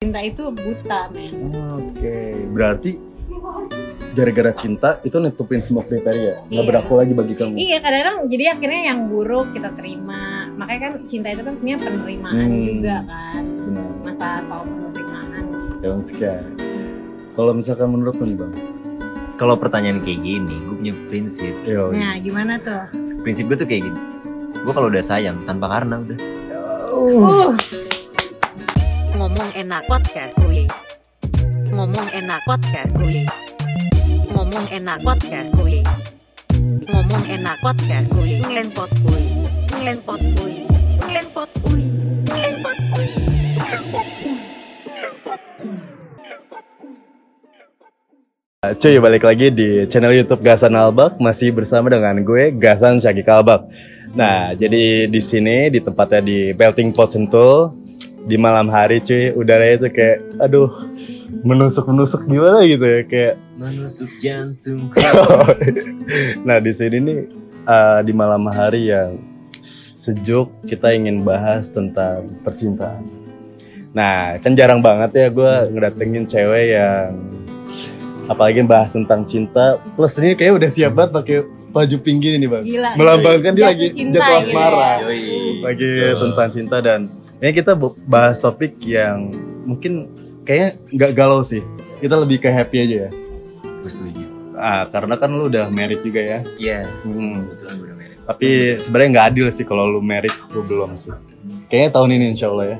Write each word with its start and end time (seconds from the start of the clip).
cinta 0.00 0.24
itu 0.24 0.48
buta 0.48 1.12
men 1.12 1.52
Oke, 1.76 2.16
berarti 2.56 2.96
gara-gara 4.10 4.48
cinta 4.50 4.96
itu 5.04 5.12
nutupin 5.14 5.60
semua 5.60 5.84
kriteria, 5.84 6.40
nggak 6.40 6.56
Iya. 6.56 6.64
berlaku 6.64 6.92
lagi 6.96 7.12
bagi 7.12 7.36
kamu. 7.36 7.52
iya 7.52 7.76
kadang-kadang 7.78 8.24
jadi 8.24 8.44
akhirnya 8.50 8.82
yang 8.86 9.00
buruk 9.06 9.52
kita 9.52 9.68
terima 9.70 10.48
makanya 10.56 10.80
kan 10.88 10.92
cinta 11.04 11.28
itu 11.28 11.44
kan 11.44 11.52
sebenarnya 11.52 11.78
penerimaan 11.84 12.32
Hmm. 12.32 12.64
juga 12.64 12.96
kan 13.04 13.42
Benar. 13.44 13.88
masalah 14.00 14.40
soal 14.42 14.62
penerimaan 14.64 15.44
Jangan 15.78 16.00
sekali. 16.00 16.48
Kalau 17.30 17.52
misalkan 17.52 17.88
menurut 17.90 18.16
lu 18.16 18.24
nih 18.24 18.38
bang, 18.40 18.52
Kalau 19.36 19.54
pertanyaan 19.56 20.00
kayak 20.00 20.20
gini, 20.22 20.56
gue 20.62 20.76
punya 20.76 20.94
prinsip. 21.06 21.52
yo, 21.62 21.92
nah 21.92 22.16
gimana 22.16 22.56
tuh 22.56 22.88
Prinsip 23.20 23.44
gue 23.46 23.56
tuh 23.58 23.68
kayak 23.68 23.84
gini. 23.84 24.00
Gue 24.58 24.72
kalau 24.72 24.88
udah 24.88 25.00
sayang 25.02 25.44
tanpa 25.44 25.68
karena 25.70 25.96
udah. 25.98 26.16
uh 26.90 27.52
Ngomong 29.40 29.56
enak 29.56 29.82
podcast 29.88 30.36
kuy. 30.36 30.68
Ngomong 31.72 32.08
enak 32.12 32.44
podcast 32.44 32.92
kuy. 32.92 33.24
Ngomong 34.36 34.68
enak 34.68 35.00
podcast 35.00 35.48
kuy. 35.56 35.80
Ngomong 36.84 37.24
enak 37.24 37.56
podcast 37.64 38.12
kuy. 38.12 38.36
Ngelenpot 38.44 38.92
kuy. 39.00 39.24
Ngelenpot 39.72 40.20
kuy. 40.36 40.54
Ngelenpot 41.00 41.48
kuy. 41.64 41.84
Ngelenpot 42.28 42.78
kuy. 42.92 43.08
Cuy 48.60 48.94
balik 49.00 49.24
lagi 49.24 49.48
di 49.56 49.88
channel 49.88 50.20
YouTube 50.20 50.44
Gasan 50.44 50.76
Albak 50.76 51.16
masih 51.16 51.56
bersama 51.56 51.88
dengan 51.88 52.20
gue 52.20 52.52
Gasan 52.60 53.00
Syagi 53.00 53.24
Kalbak. 53.24 53.64
Nah 54.12 54.52
jadi 54.52 55.08
di 55.08 55.20
sini 55.24 55.72
di 55.72 55.80
tempatnya 55.80 56.20
di 56.20 56.52
Belting 56.52 56.92
Pot 56.92 57.08
Sentul 57.08 57.88
di 58.28 58.36
malam 58.36 58.68
hari 58.68 59.00
cuy 59.00 59.32
udaranya 59.32 59.74
itu 59.80 59.88
kayak 59.92 60.18
aduh 60.36 60.68
menusuk 61.40 61.88
menusuk 61.88 62.26
gimana 62.28 62.60
gitu 62.66 62.84
ya 62.84 63.00
kayak 63.06 63.34
Menusuk 63.60 64.08
jantung. 64.24 64.88
nah 66.48 66.56
di 66.64 66.72
sini 66.72 66.96
nih 66.96 67.18
uh, 67.68 68.00
di 68.00 68.12
malam 68.16 68.48
hari 68.48 68.88
yang 68.88 69.20
sejuk 70.00 70.48
kita 70.64 70.96
ingin 70.96 71.20
bahas 71.20 71.68
tentang 71.68 72.24
percintaan. 72.40 73.04
Nah 73.92 74.40
kan 74.40 74.56
jarang 74.56 74.80
banget 74.80 75.12
ya 75.12 75.26
gue 75.28 75.52
ngedatengin 75.76 76.24
cewek 76.24 76.72
yang 76.72 77.20
apalagi 78.32 78.64
bahas 78.64 78.96
tentang 78.96 79.28
cinta. 79.28 79.76
Plus 79.92 80.16
ini 80.24 80.32
kayak 80.32 80.56
udah 80.56 80.70
siap 80.72 80.96
banget 80.96 81.12
pakai 81.12 81.38
baju 81.70 81.96
pink 82.00 82.18
gini 82.24 82.36
nih 82.40 82.48
bang. 82.48 82.64
gila 82.64 82.90
Melambangkan 82.96 83.52
dia 83.54 83.62
Jatuh 83.62 83.70
lagi 83.76 83.86
cinta 83.92 84.18
jatuh 84.18 84.34
asmara. 84.40 84.80
ya. 84.80 84.94
Yoi. 85.04 85.22
Lagi 85.62 85.90
tentang 86.16 86.48
cinta 86.48 86.76
dan 86.80 87.00
ini 87.40 87.50
kita 87.56 87.72
bahas 88.04 88.38
topik 88.38 88.76
yang 88.84 89.32
mungkin 89.64 90.08
kayaknya 90.44 90.76
nggak 90.92 91.12
galau 91.16 91.40
sih. 91.40 91.64
Kita 92.00 92.16
lebih 92.16 92.40
ke 92.40 92.48
happy 92.48 92.76
aja 92.84 92.96
ya. 93.08 93.10
Gue 93.64 93.90
setuju. 93.90 94.24
Ah 94.56 94.84
karena 94.88 95.16
kan 95.16 95.32
lu 95.32 95.48
udah 95.48 95.72
married 95.72 96.00
juga 96.04 96.20
ya. 96.20 96.38
Iya. 96.60 96.80
Hmm. 97.04 97.48
Kebetulan 97.48 97.74
gue 97.76 97.86
udah 97.88 97.98
married. 97.98 98.18
Tapi 98.28 98.48
sebenarnya 98.80 99.08
nggak 99.16 99.26
adil 99.32 99.46
sih 99.52 99.64
kalau 99.64 99.84
lu 99.88 100.00
merit 100.04 100.32
lu 100.52 100.60
belum 100.64 100.96
sih. 101.00 101.12
Kayaknya 101.72 101.90
tahun 101.96 102.08
ini 102.16 102.24
insya 102.36 102.46
Allah 102.52 102.66
ya. 102.76 102.78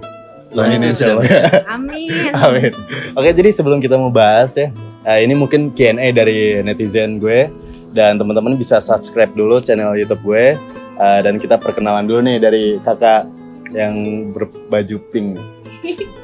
Tahun 0.50 0.66
ini 0.66 0.76
ini 0.76 0.86
insya 0.92 1.06
Allah 1.14 1.24
ya. 1.24 1.42
amin 1.76 2.30
Amin. 2.36 2.72
Oke 3.16 3.28
jadi 3.32 3.50
sebelum 3.54 3.78
kita 3.80 3.96
mau 3.96 4.12
bahas 4.12 4.56
ya, 4.58 4.68
eh, 5.08 5.24
ini 5.24 5.32
mungkin 5.32 5.72
Q&A 5.72 6.10
dari 6.12 6.60
netizen 6.60 7.16
gue 7.16 7.48
dan 7.96 8.18
teman-teman 8.18 8.54
bisa 8.60 8.82
subscribe 8.82 9.30
dulu 9.34 9.62
channel 9.62 9.94
YouTube 9.96 10.22
gue 10.26 10.58
Eh, 11.00 11.20
dan 11.24 11.40
kita 11.40 11.56
perkenalan 11.56 12.04
dulu 12.04 12.20
nih 12.20 12.36
dari 12.36 12.64
kakak 12.84 13.24
yang 13.74 13.94
berbaju 14.34 14.96
pink. 15.10 15.38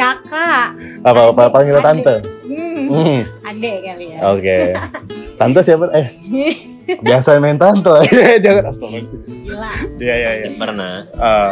kakak 0.00 0.72
Apa 1.04 1.20
apa 1.28 1.42
panggil 1.52 1.76
tante? 1.84 2.24
hmm, 2.48 2.88
Hmm, 2.88 3.20
adek 3.44 3.76
kali 3.84 4.06
ya 4.16 4.18
Oke. 4.32 4.60
Tante 5.40 5.60
siapa? 5.66 5.90
Eh, 5.90 6.06
biasa 7.06 7.42
main 7.42 7.58
tante. 7.58 7.90
Jangan 8.38 8.70
astagfirullahaladzim. 8.70 9.36
gila 9.42 9.70
Iya 9.98 10.14
iya 10.14 10.30
iya. 10.38 10.48
pernah. 10.54 10.94
Ah. 11.18 11.50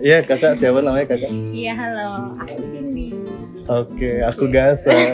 Iya 0.00 0.24
kakak 0.24 0.56
siapa 0.56 0.80
namanya 0.80 1.12
kakak? 1.12 1.28
iya 1.52 1.76
halo 1.76 2.32
aku 2.40 2.56
Cindy 2.64 3.12
Oke, 3.68 4.24
aku 4.24 4.48
gasan. 4.48 5.12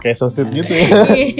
Kayak 0.00 0.16
sosit 0.16 0.48
gitu 0.50 0.72
ya. 0.72 0.88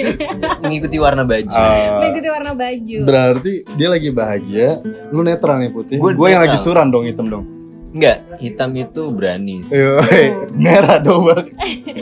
Mengikuti 0.63 0.97
warna 1.01 1.25
baju. 1.25 1.49
Ah, 1.51 2.05
mengikuti 2.05 2.27
warna 2.29 2.51
baju 2.53 2.97
berarti 3.03 3.53
dia 3.75 3.87
lagi 3.89 4.09
bahagia, 4.13 4.69
lu 5.11 5.21
netral 5.25 5.59
nih 5.59 5.71
putih. 5.73 5.97
Gua 5.97 6.13
Gue 6.13 6.29
yang 6.31 6.41
lagi 6.45 6.57
suram 6.61 6.93
dong 6.93 7.05
hitam 7.09 7.27
dong. 7.27 7.60
Enggak, 7.91 8.17
hitam 8.39 8.71
itu 8.73 9.03
berani. 9.11 9.67
merah 10.63 10.95
dong 11.03 11.27
bang. 11.27 11.43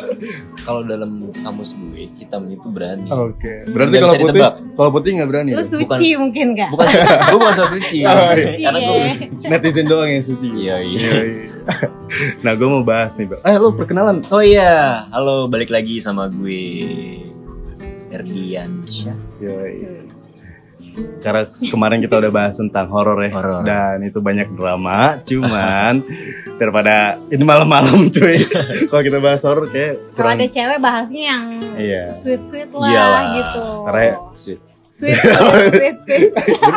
Kalau 0.70 0.86
dalam 0.86 1.34
kamus 1.34 1.74
gue, 1.74 2.06
hitam 2.14 2.46
itu 2.46 2.70
berani. 2.70 3.10
Oke, 3.10 3.66
berarti 3.74 3.98
Nggak 3.98 4.06
kalau 4.06 4.22
putih, 4.22 4.42
kalau 4.78 4.90
putih 4.94 5.10
nggak 5.18 5.30
berani. 5.34 5.50
lu 5.58 5.66
suci 5.66 6.14
mungkin 6.14 6.54
gak 6.54 6.70
Bukan, 6.70 6.86
gue 6.86 7.40
bukan 7.42 7.54
so 7.58 7.66
suci. 7.66 8.06
Oh, 8.10 8.34
iya. 8.38 8.54
Karena 8.54 8.80
gue 8.86 8.96
Iya. 9.02 9.48
Netizen 9.50 9.90
doang 9.90 10.10
yang 10.14 10.22
suci. 10.22 10.48
Iya, 10.54 10.78
iya. 10.86 11.10
Yoi. 11.10 11.32
nah, 12.46 12.54
gue 12.54 12.68
mau 12.70 12.86
bahas 12.86 13.18
nih 13.18 13.34
bang. 13.34 13.42
Eh, 13.50 13.58
lu 13.58 13.74
perkenalan. 13.74 14.22
Oh 14.30 14.46
iya, 14.46 15.10
halo 15.10 15.50
balik 15.50 15.74
lagi 15.74 15.98
sama 16.06 16.30
gue 16.30 16.62
Erdian 18.14 18.86
Yoi. 19.42 20.06
Karena 21.20 21.42
kemarin 21.46 22.00
kita 22.00 22.16
udah 22.16 22.30
bahas 22.30 22.56
tentang 22.56 22.88
horor 22.88 23.20
ya, 23.20 23.32
Horor. 23.32 23.62
dan 23.62 24.00
itu 24.02 24.18
banyak 24.18 24.48
drama. 24.52 25.20
Cuman 25.22 26.02
daripada 26.56 26.96
ini 27.28 27.42
malam-malam 27.42 28.08
cuy, 28.08 28.40
kalau 28.90 29.02
kita 29.02 29.18
bahas 29.18 29.42
horor 29.42 29.68
kayak 29.68 30.00
kalau 30.12 30.32
kurang. 30.32 30.38
ada 30.38 30.48
cewek 30.48 30.80
bahasnya 30.80 31.24
yang 31.28 31.44
Iya. 31.74 32.04
sweet 32.18 32.42
sweet 32.46 32.70
lah 32.70 32.88
Iyalah. 32.88 33.24
gitu 33.34 33.62
Karena- 33.86 34.18
Sweet. 34.34 34.60
sweet 34.92 35.16
sweet 35.16 35.72
sweet, 35.72 35.98
sweet. 36.04 36.32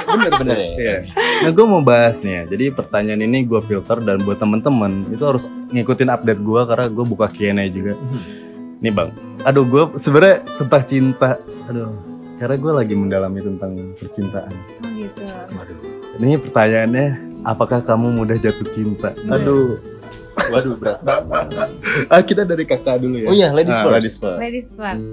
Bener 0.06 0.30
bener 0.36 0.56
ya. 0.56 0.70
Iya. 0.72 0.96
Nah, 1.42 1.50
gue 1.50 1.64
mau 1.64 1.80
bahas 1.80 2.18
nih 2.20 2.32
ya. 2.32 2.42
Jadi 2.48 2.64
pertanyaan 2.70 3.18
ini 3.20 3.42
gue 3.42 3.58
filter 3.60 3.98
dan 3.98 4.22
buat 4.22 4.38
temen-temen 4.38 5.10
itu 5.10 5.22
harus 5.22 5.44
ngikutin 5.68 6.06
update 6.08 6.38
gue 6.38 6.60
karena 6.64 6.86
gue 6.86 7.04
buka 7.04 7.26
Q&A 7.26 7.66
juga. 7.66 7.98
Nih 8.78 8.90
bang, 8.90 9.10
aduh 9.40 9.62
gue 9.64 9.94
sebenarnya 9.96 10.38
tentang 10.56 10.82
cinta, 10.82 11.38
aduh, 11.66 11.90
karena 12.42 12.56
gue 12.58 12.72
lagi 12.74 12.94
mendalami 12.94 13.38
tentang 13.38 13.70
percintaan. 13.94 14.50
oh 14.50 14.90
gitu 14.90 15.22
Waduh. 15.22 15.78
Ini 16.18 16.34
pertanyaannya, 16.38 17.06
apakah 17.42 17.78
kamu 17.80 18.12
mudah 18.14 18.34
jatuh 18.36 18.66
cinta? 18.68 19.14
Aduh, 19.28 19.78
Waduh 20.50 20.74
berat. 20.74 20.98
ah 22.08 22.18
kita 22.20 22.42
dari 22.42 22.64
kakak 22.64 22.98
dulu 22.98 23.14
ya. 23.16 23.28
Oh 23.28 23.32
iya, 23.32 23.48
ladies 23.50 23.72
Nah, 23.72 23.86
first. 23.86 23.94
ladies 23.94 24.16
first. 24.18 24.40
ladies 24.40 24.68
first 24.74 25.06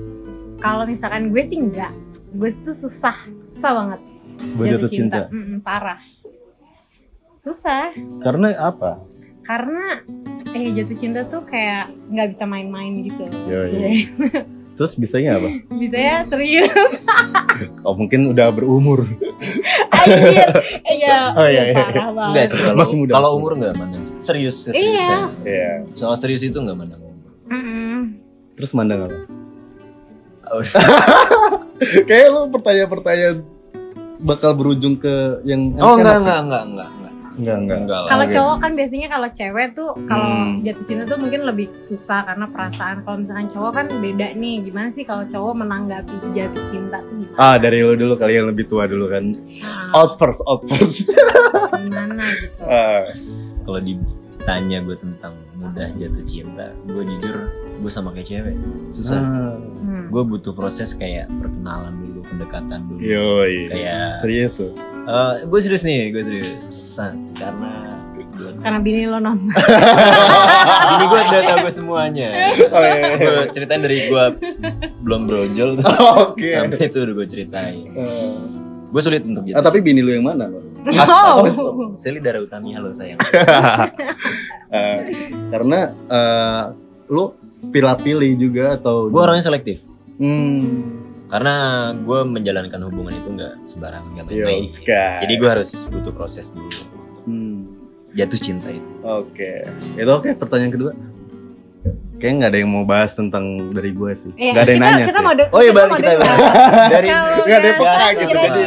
kalau 0.60 0.84
misalkan 0.84 1.30
gue 1.30 1.44
sih 1.46 1.60
enggak 1.62 1.92
gue 2.32 2.50
tuh 2.62 2.76
susah 2.76 3.16
susah 3.38 3.72
banget 3.74 4.00
Buat 4.56 4.68
jatuh 4.74 4.90
cinta. 4.90 5.20
Mm-mm, 5.30 5.60
parah 5.62 6.00
susah 7.38 7.92
Karena 8.20 8.52
apa? 8.58 9.00
karena 9.44 9.98
eh 10.50 10.70
jatuh 10.72 10.94
cinta 10.96 11.26
tuh 11.26 11.42
kayak 11.42 11.90
nggak 12.08 12.28
bisa 12.30 12.44
main-main 12.44 13.02
gitu 13.02 13.24
Yoi. 13.48 14.06
Terus 14.80 14.96
bisanya 14.96 15.36
apa? 15.36 15.52
bisa 15.70 15.98
ya 16.00 16.24
serius 16.24 16.72
Oh 17.86 17.92
mungkin 17.92 18.32
udah 18.32 18.48
berumur. 18.50 19.04
anjir 19.92 20.48
eh 20.88 20.96
ya 20.98 21.36
Oh, 21.36 21.44
iya, 21.44 21.64
iya. 21.68 21.84
banget 22.08 22.32
Enggak 22.32 22.46
sih 22.48 22.58
kalau 22.58 22.80
Masih 22.80 22.96
muda, 22.96 23.12
kalau 23.12 23.30
umur 23.36 23.52
enggak 23.54 23.76
mandang. 23.76 24.04
Serius 24.18 24.56
Iya. 24.64 24.72
seriusan. 24.72 25.20
Iya. 25.44 25.72
Soal 25.94 26.16
serius 26.16 26.42
itu 26.42 26.56
enggak 26.56 26.80
mandang. 26.80 27.02
Mm-mm. 27.50 28.16
Terus 28.56 28.72
mandang 28.72 29.00
apa? 29.04 29.18
Oh, 30.50 30.64
Kayak 32.08 32.28
lu 32.30 32.42
pertanyaan-pertanyaan 32.50 33.38
bakal 34.20 34.52
berujung 34.54 34.96
ke 34.96 35.16
yang 35.44 35.76
Oh 35.78 35.96
enggak 35.96 36.20
enggak 36.20 36.40
enggak 36.42 36.64
enggak 36.66 36.90
enggak. 37.40 37.58
enggak 37.58 37.78
enggak. 37.80 38.00
Kalau 38.06 38.26
cowok 38.30 38.58
kan 38.58 38.72
biasanya 38.74 39.08
kalau 39.08 39.30
cewek 39.32 39.68
tuh 39.72 39.90
kalau 40.04 40.28
Hmm. 40.30 40.60
jatuh 40.60 40.86
cinta 40.86 41.04
tuh 41.06 41.18
mungkin 41.18 41.42
lebih 41.44 41.68
susah 41.82 42.20
karena 42.24 42.46
perasaan 42.46 42.98
kalau 43.02 43.18
misalkan 43.18 43.48
cowok 43.50 43.72
kan 43.74 43.86
beda 43.96 44.28
nih 44.34 44.56
gimana 44.62 44.90
sih 44.90 45.04
kalau 45.04 45.24
cowok 45.26 45.54
menanggapi 45.58 46.14
jatuh 46.30 46.64
cinta 46.66 46.98
tuh 47.02 47.16
gimana 47.18 47.40
Ah 47.40 47.56
dari 47.56 47.80
lu 47.80 47.96
dulu 47.96 48.14
kali 48.16 48.34
yang 48.34 48.46
lebih 48.46 48.66
tua 48.66 48.84
dulu 48.84 49.08
kan. 49.08 49.24
Nah, 49.26 49.96
Out 49.96 50.16
first, 50.16 50.44
out 50.46 50.62
first. 50.66 51.08
gimana 51.80 52.22
gitu 52.36 52.62
Ah, 52.62 53.02
Kalau 53.62 53.80
ditanya 53.80 54.78
gue 54.82 54.98
tentang 54.98 55.32
mudah 55.56 55.90
jatuh 55.94 56.26
cinta, 56.26 56.68
gue 56.84 57.04
jujur 57.06 57.38
gue 57.78 57.92
sama 57.92 58.10
kayak 58.10 58.28
cewek 58.28 58.56
susah. 58.90 59.18
ah. 59.18 59.54
Hmm. 59.80 60.08
Gue 60.08 60.24
butuh 60.24 60.52
proses 60.52 60.92
kayak 60.92 61.30
perkenalan 61.32 61.94
dulu, 61.96 62.20
pendekatan 62.26 62.80
dulu. 62.86 63.00
Yoi. 63.00 63.70
Kayak 63.70 64.18
Serius 64.18 64.58
tuh. 64.58 64.72
Eh, 65.10 65.34
gue 65.44 65.60
serius 65.60 65.82
nih, 65.82 66.14
gue 66.14 66.22
serius. 66.22 66.78
Karena 67.34 67.72
gue 68.40 68.50
karena 68.60 68.80
bini 68.80 69.04
lo 69.04 69.20
nonton 69.20 69.52
Ini 70.96 71.06
gue 71.06 71.20
udah 71.22 71.42
tau 71.44 71.58
gue 71.60 71.74
semuanya. 71.74 72.30
Oh, 72.70 72.80
iya, 72.80 72.96
iya. 72.96 73.16
Gue 73.18 73.46
ceritain 73.52 73.82
dari 73.82 74.08
gue 74.08 74.24
belum 75.02 75.28
brojol 75.28 75.76
tuh. 75.76 75.88
Oke. 76.32 76.52
Sampai 76.52 76.88
itu 76.88 76.98
udah 77.00 77.14
gue 77.16 77.28
ceritain. 77.28 77.84
Eh, 77.90 78.32
Gue 78.90 79.06
sulit 79.06 79.22
untuk 79.22 79.46
Ah, 79.46 79.62
jatuh. 79.62 79.70
tapi 79.70 79.86
bini 79.86 80.02
lu 80.02 80.10
yang 80.10 80.26
mana 80.26 80.50
lo? 80.50 80.58
Oh. 80.58 81.46
Seli 81.94 82.18
darah 82.18 82.42
utami 82.42 82.74
halo 82.74 82.90
sayang. 82.90 83.20
Eh, 84.70 84.98
karena 85.50 85.90
eh, 85.90 86.64
lu 87.10 87.34
pilih-pilih 87.66 88.38
juga 88.38 88.78
atau 88.78 89.10
Gue 89.10 89.18
orangnya 89.20 89.42
selektif. 89.44 89.82
hmm 90.22 91.09
Karena 91.30 91.56
gue 91.94 92.20
menjalankan 92.24 92.80
hubungan 92.84 93.14
itu 93.14 93.30
nggak 93.32 93.54
sembarangan 93.64 94.10
nggak 94.12 94.26
main-main. 94.26 94.66
Jadi 95.22 95.34
gue 95.36 95.50
harus 95.50 95.70
butuh 95.86 96.12
proses 96.12 96.52
dulu. 96.52 96.70
hmm, 97.24 97.58
Jatuh 98.10 98.40
cinta 98.40 98.68
itu. 98.68 98.90
oke 99.00 99.52
itu 99.94 100.10
oke 100.10 100.30
pertanyaan 100.34 100.72
kedua 100.72 100.94
Kayaknya 102.20 102.36
nggak 102.36 102.52
ada 102.52 102.60
yang 102.60 102.72
mau 102.74 102.84
bahas 102.84 103.16
tentang 103.16 103.46
dari 103.72 103.96
gue 103.96 104.12
sih. 104.12 104.36
Iya, 104.36 104.52
Nggak 104.52 104.60
ada 104.60 104.68
yang 104.68 104.82
kita- 104.82 104.92
nanya 104.92 105.06
kita 105.06 105.14
sih. 105.14 105.24
mau 105.24 105.34
de- 105.34 105.50
Oh 105.50 105.62
iya 105.62 105.70
kita 105.70 105.80
balik 105.80 105.94
kita 105.96 106.12
dengar. 106.12 106.36
dari 106.92 107.08
nggak 107.40 107.56
ada 107.56 107.70
peka 107.72 108.08
gitu 108.12 108.34
jadi. 108.36 108.62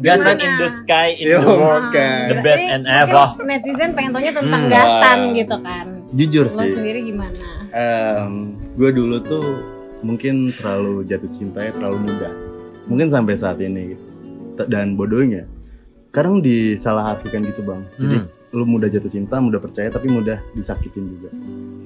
gasan 0.00 0.36
in 0.38 0.52
the 0.56 0.68
sky 0.72 1.08
in 1.12 1.26
Yo, 1.26 1.36
the 1.36 1.52
world. 1.52 1.84
Sky. 1.86 2.16
The 2.24 2.36
best 2.40 2.64
and 2.66 2.84
ever. 2.86 3.26
Netizen 3.42 3.90
pengen 3.92 4.10
tanya 4.14 4.32
tentang 4.32 4.62
Hmm. 4.62 4.72
gasan 4.72 5.18
gitu 5.34 5.56
kan. 5.60 5.84
Jujur 6.10 6.44
Lo 6.46 6.56
sih. 6.56 6.72
sendiri 6.72 7.00
gimana? 7.04 7.44
gue 8.72 8.90
dulu 8.90 9.16
tuh 9.20 9.44
mungkin 10.04 10.52
terlalu 10.52 11.02
jatuh 11.02 11.30
cintanya 11.30 11.72
terlalu 11.72 11.98
muda 12.04 12.28
mungkin 12.84 13.08
sampai 13.08 13.34
saat 13.34 13.56
ini 13.58 13.90
gitu. 13.90 14.04
Dan 14.62 14.94
bodohnya 14.94 15.48
kadang 16.10 16.38
disalahartikan 16.38 17.42
gitu 17.42 17.64
bang 17.64 17.80
jadi 17.96 18.18
Hmm. 18.20 18.28
lu 18.52 18.64
mudah 18.64 18.86
jatuh 18.86 19.08
cinta 19.08 19.40
mudah 19.40 19.58
percaya 19.58 19.88
tapi 19.88 20.06
mudah 20.06 20.38
disakitin 20.52 21.08
juga 21.08 21.26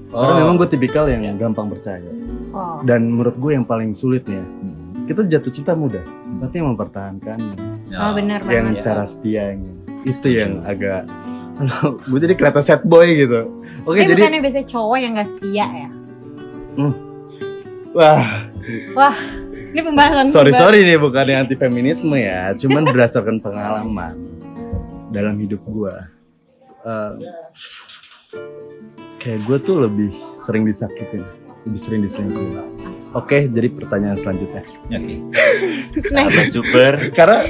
Oh. 0.09 0.21
karena 0.21 0.35
memang 0.43 0.57
gue 0.57 0.69
tipikal 0.69 1.07
yang 1.07 1.25
gampang 1.35 1.69
percaya 1.69 2.05
Oh. 2.51 2.83
dan 2.83 3.09
menurut 3.09 3.33
gue 3.35 3.53
yang 3.53 3.65
paling 3.65 3.95
sulitnya 3.95 4.43
Hmm. 4.43 5.07
kita 5.07 5.25
jatuh 5.25 5.49
cinta 5.51 5.73
mudah 5.73 6.05
tapi 6.37 6.61
yang 6.61 6.75
mempertahankan 6.75 7.39
Oh, 7.95 8.13
benar 8.13 8.45
yang 8.45 8.69
banget. 8.69 8.85
cara 8.85 9.09
setianya 9.09 9.73
itu 10.05 10.29
yang 10.29 10.61
agak 10.63 11.09
gue 12.05 12.19
jadi 12.21 12.35
kelihatan 12.35 12.61
sad 12.63 12.85
boy 12.85 13.09
gitu 13.09 13.49
oke 13.83 13.97
Tapi 13.97 14.05
jadi 14.07 14.21
bukannya 14.21 14.41
biasanya 14.43 14.67
cowok 14.69 14.97
yang 14.99 15.13
gak 15.15 15.29
setia 15.31 15.67
ya? 15.75 15.89
Wah 17.99 18.47
Wah, 18.95 19.17
ini 19.69 19.81
pembahasan 19.81 20.29
sorry 20.29 20.53
baru. 20.53 20.61
sorry 20.63 20.79
nih 20.85 20.97
bukan 20.97 21.27
anti 21.35 21.55
feminisme 21.55 22.15
ya 22.15 22.55
cuman 22.55 22.87
berdasarkan 22.95 23.39
pengalaman 23.39 24.15
dalam 25.11 25.35
hidup 25.35 25.59
gua 25.65 25.99
Eh, 26.79 27.13
kayak 29.19 29.43
gue 29.43 29.59
tuh 29.59 29.83
lebih 29.83 30.15
sering 30.39 30.63
disakitin 30.63 31.27
lebih 31.67 31.77
sering 31.77 32.01
diselingkuhin 32.01 32.55
oke 33.13 33.35
jadi 33.51 33.69
pertanyaan 33.69 34.15
selanjutnya 34.15 34.63
Oke. 34.87 35.15
Sahabat 36.09 36.47
super. 36.49 36.93
karena 37.11 37.45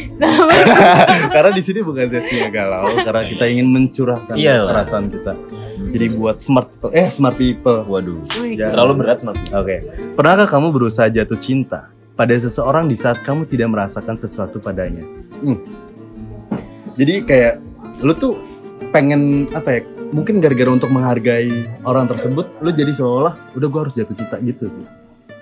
karena 1.34 1.50
di 1.52 1.60
sini 1.60 1.84
bukan 1.84 2.08
sesinya 2.08 2.48
galau 2.48 2.96
karena 2.96 3.22
kita 3.26 3.44
ingin 3.46 3.68
mencurahkan 3.68 4.34
Iyalah. 4.34 4.72
perasaan 4.72 5.06
kita 5.06 5.36
jadi 5.94 6.06
buat 6.14 6.36
smart 6.42 6.68
people 6.72 6.92
eh 6.92 7.08
smart 7.08 7.36
people 7.38 7.86
Waduh. 7.86 8.22
Jangan. 8.28 8.72
Terlalu 8.74 8.92
berat 8.98 9.16
sama 9.22 9.32
Oke, 9.54 9.76
pernahkah 10.18 10.48
kamu 10.50 10.74
berusaha 10.74 11.08
jatuh 11.08 11.38
cinta 11.38 11.88
pada 12.18 12.34
seseorang 12.34 12.90
di 12.90 12.98
saat 12.98 13.22
kamu 13.22 13.46
tidak 13.46 13.70
merasakan 13.70 14.18
sesuatu 14.18 14.58
padanya? 14.58 15.06
Hmm. 15.40 15.58
Jadi 16.98 17.22
kayak 17.22 17.62
lu 18.02 18.10
tuh 18.14 18.34
pengen 18.90 19.46
apa 19.54 19.78
ya? 19.78 19.80
Mungkin 20.08 20.40
gara-gara 20.40 20.72
untuk 20.72 20.88
menghargai 20.88 21.52
orang 21.84 22.08
tersebut, 22.08 22.48
lu 22.64 22.72
jadi 22.72 22.96
seolah 22.96 23.36
udah 23.52 23.68
gua 23.68 23.80
harus 23.86 23.94
jatuh 23.94 24.16
cinta 24.16 24.40
gitu 24.40 24.66
sih. 24.72 24.86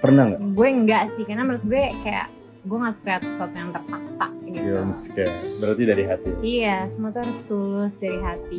Pernah 0.02 0.28
nggak? 0.28 0.40
gue 0.52 0.68
enggak 0.68 1.02
sih 1.16 1.24
karena 1.24 1.42
menurut 1.48 1.64
gue 1.64 1.84
kayak 2.04 2.28
gue 2.66 2.76
nggak 2.82 2.94
suka 2.98 3.22
sesuatu 3.22 3.54
yang 3.54 3.70
terpaksa 3.70 4.26
gitu 4.42 4.58
Yonska, 4.58 5.26
berarti 5.62 5.82
dari 5.86 6.04
hati. 6.04 6.30
iya 6.42 6.76
semua 6.90 7.14
tuh 7.14 7.22
harus 7.22 7.40
tulus 7.46 7.94
dari 8.02 8.18
hati 8.18 8.58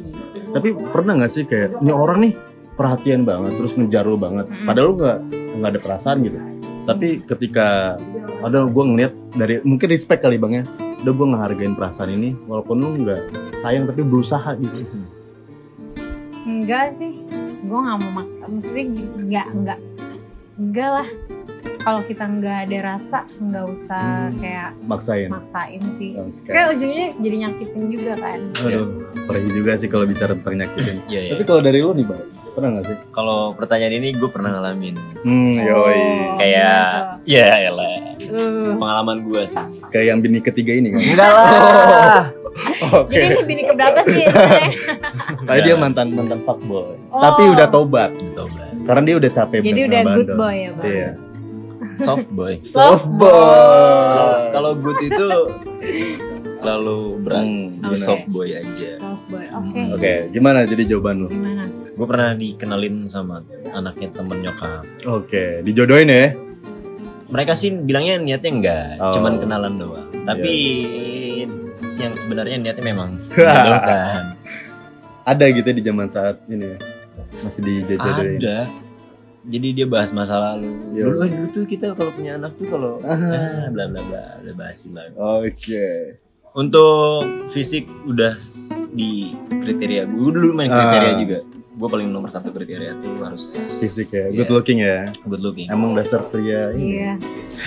Tapi 0.56 0.70
pernah 0.88 1.14
nggak 1.20 1.32
sih 1.32 1.44
kayak 1.44 1.84
ini 1.84 1.92
orang 1.92 2.20
nih 2.24 2.34
perhatian 2.80 3.28
banget, 3.28 3.58
terus 3.60 3.74
ngejar 3.76 4.06
lu 4.06 4.16
banget, 4.16 4.48
Mm-mm. 4.48 4.64
padahal 4.64 4.88
lu 4.88 4.96
nggak 5.02 5.18
nggak 5.60 5.70
ada 5.76 5.82
perasaan 5.82 6.18
gitu. 6.24 6.38
Tapi 6.88 7.08
ketika 7.26 7.98
ada 8.46 8.60
gue 8.70 8.84
ngeliat 8.86 9.14
dari 9.36 9.60
mungkin 9.66 9.88
respect 9.92 10.22
kali 10.24 10.38
bang 10.38 10.62
ya, 10.62 10.64
udah 11.04 11.14
gue 11.18 11.28
ngehargain 11.34 11.74
perasaan 11.76 12.14
ini, 12.14 12.38
walaupun 12.48 12.78
lu 12.78 12.90
nggak 13.04 13.22
sayang 13.60 13.90
tapi 13.90 14.06
berusaha 14.06 14.56
gitu. 14.56 14.78
enggak 16.48 16.96
sih 16.96 17.12
gue 17.68 17.80
nggak 17.82 17.98
mau 18.00 18.12
maksa 18.24 18.46
maksudnya 18.48 18.86
enggak 19.20 19.48
enggak 19.52 19.80
enggak 20.56 20.90
lah 21.02 21.08
kalau 21.88 22.04
kita 22.04 22.28
nggak 22.28 22.58
ada 22.68 22.78
rasa 22.86 23.20
nggak 23.40 23.64
usah 23.66 24.28
Hmm. 24.28 24.36
kayak 24.38 24.70
Maksain. 24.84 25.30
maksain 25.30 25.82
sih 25.94 26.12
Yonska. 26.14 26.50
kayak 26.50 26.68
ujungnya 26.76 27.08
jadi 27.16 27.36
nyakitin 27.42 27.84
juga 27.88 28.14
kan 28.18 28.40
Aduh, 28.60 28.86
perih 29.24 29.48
juga 29.48 29.72
sih 29.74 29.88
kalau 29.88 30.04
bicara 30.04 30.36
tentang 30.36 30.56
nyakitin. 30.60 30.98
Iya 31.08 31.20
ya. 31.22 31.32
Tapi 31.32 31.44
kalau 31.46 31.62
dari 31.62 31.80
lu 31.80 31.96
nih 31.96 32.04
bang, 32.04 32.20
pernah 32.52 32.70
nggak 32.76 32.86
sih? 32.86 32.98
Kalau 33.10 33.40
pertanyaan 33.54 33.96
ini 33.96 34.10
gue 34.12 34.28
pernah 34.28 34.52
ngalamin. 34.52 34.96
Hmm, 35.24 35.56
yoi. 35.56 35.72
Oh, 35.72 36.36
Kayak 36.36 36.84
ya 37.24 37.46
elah. 37.64 37.96
Uh, 38.28 38.76
Pengalaman 38.76 39.24
gue 39.24 39.42
sih. 39.46 39.64
Kayak 39.88 40.06
yang 40.10 40.20
bini 40.20 40.40
ketiga 40.42 40.72
ini 40.74 40.92
kan? 40.92 41.00
Enggak 41.00 41.30
lah. 41.32 42.22
Oke. 42.98 43.14
jadi 43.14 43.26
ini 43.30 43.44
bini 43.46 43.62
keberapa 43.64 44.00
sih? 44.04 44.26
Tadi 45.48 45.60
dia 45.62 45.76
mantan 45.78 46.12
mantan 46.12 46.44
fuckboy. 46.44 46.98
Oh. 47.08 47.22
Tapi 47.22 47.48
udah 47.48 47.68
tobat. 47.70 48.12
Tobat. 48.34 48.68
Karena 48.84 49.04
dia 49.06 49.16
udah 49.18 49.32
capek 49.34 49.60
jadi 49.62 49.82
udah 49.86 50.02
good 50.16 50.30
boy 50.34 50.56
ya 50.58 50.72
bang 50.74 50.88
Iya. 50.88 51.10
Soft 51.98 52.30
boy. 52.30 52.54
Soft 52.62 53.08
boy. 53.12 54.38
Kalau 54.52 54.72
good 54.76 55.00
itu 55.02 55.30
terlalu 56.58 56.98
berat. 57.22 57.44
Hmm, 57.44 57.70
benar. 57.80 57.98
soft 57.98 58.26
boy 58.28 58.50
aja. 58.50 58.90
soft 58.98 59.26
boy 59.28 59.46
oke 59.46 59.82
Oke, 59.94 60.14
gimana 60.30 60.64
jadi 60.64 60.84
jawaban 60.88 61.16
lu? 61.22 61.28
gimana 61.28 61.66
Gue 61.94 62.06
pernah 62.06 62.32
dikenalin 62.32 63.06
sama 63.06 63.42
anaknya 63.72 64.10
temen 64.12 64.38
nyokap. 64.40 64.84
Oke, 65.08 65.62
dijodohin 65.62 66.08
ya. 66.08 66.34
Mereka 67.28 67.54
sih 67.54 67.74
bilangnya 67.76 68.16
niatnya 68.18 68.52
enggak, 68.52 68.88
Oh. 69.00 69.12
cuman 69.12 69.34
kenalan 69.38 69.74
doang. 69.76 70.08
Tapi 70.24 70.54
yang 71.98 72.14
sebenarnya 72.14 72.56
niatnya 72.56 72.86
memang 72.86 73.18
menjodohkan. 73.28 74.24
Ada 75.32 75.46
gitu 75.52 75.68
di 75.68 75.82
zaman 75.82 76.08
saat 76.08 76.40
ini 76.48 76.66
ya. 76.68 76.78
Masih 77.44 77.62
dijodohin. 77.62 78.38
Ada. 78.40 78.58
Jadi 79.48 79.68
dia 79.74 79.86
bahas 79.86 80.12
masa 80.12 80.36
lalu. 80.38 80.68
Iya. 80.92 81.04
Dulu, 81.06 81.18
eh, 81.18 81.30
dulu 81.32 81.48
tuh 81.50 81.64
kita 81.64 81.86
kalau 81.94 82.12
punya 82.12 82.36
anak 82.36 82.52
tuh 82.54 82.68
kalau 82.68 83.00
Ah. 83.02 83.68
bla 83.70 83.88
bla 83.88 84.02
bla 84.02 84.24
udah 84.42 84.54
lah. 84.92 85.08
Oke. 85.40 85.88
Untuk 86.54 87.24
fisik 87.50 87.88
udah 88.04 88.36
di 88.90 89.30
kriteria 89.48 90.04
gue 90.06 90.30
dulu 90.30 90.52
main 90.52 90.68
kriteria 90.68 91.12
Ah. 91.12 91.18
juga. 91.18 91.40
Gue 91.78 91.86
paling 91.88 92.10
nomor 92.10 92.28
satu 92.28 92.50
kriteria 92.50 92.90
tuh 92.96 93.22
harus 93.22 93.54
Fisik 93.78 94.10
ya, 94.10 94.28
Iya. 94.28 94.36
good 94.36 94.50
looking 94.52 94.80
ya. 94.82 95.14
good 95.24 95.40
looking. 95.40 95.70
Emang 95.70 95.94
dasar 95.94 96.26
pria 96.26 96.74
ini. 96.74 96.98
iya 96.98 97.14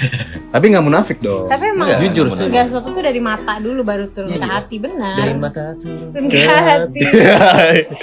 Tapi 0.52 0.64
nggak 0.66 0.82
munafik 0.82 1.18
dong. 1.20 1.46
tapi 1.46 1.70
emang 1.70 1.87
jujur 2.02 2.26
sih. 2.28 2.44
segala 2.44 2.66
sesuatu 2.66 2.90
tuh 2.90 3.00
dari 3.00 3.18
mata 3.18 3.56
dulu 3.56 3.80
baru 3.80 4.04
turun 4.04 4.28
Iya, 4.28 4.37
ke 4.37 4.42
iya. 4.42 4.50
hati 4.52 4.76
benar 4.76 5.14
Dari 5.16 5.34
mata 5.34 5.62
turun 5.76 6.26
ke 6.26 6.42
hati 6.42 7.00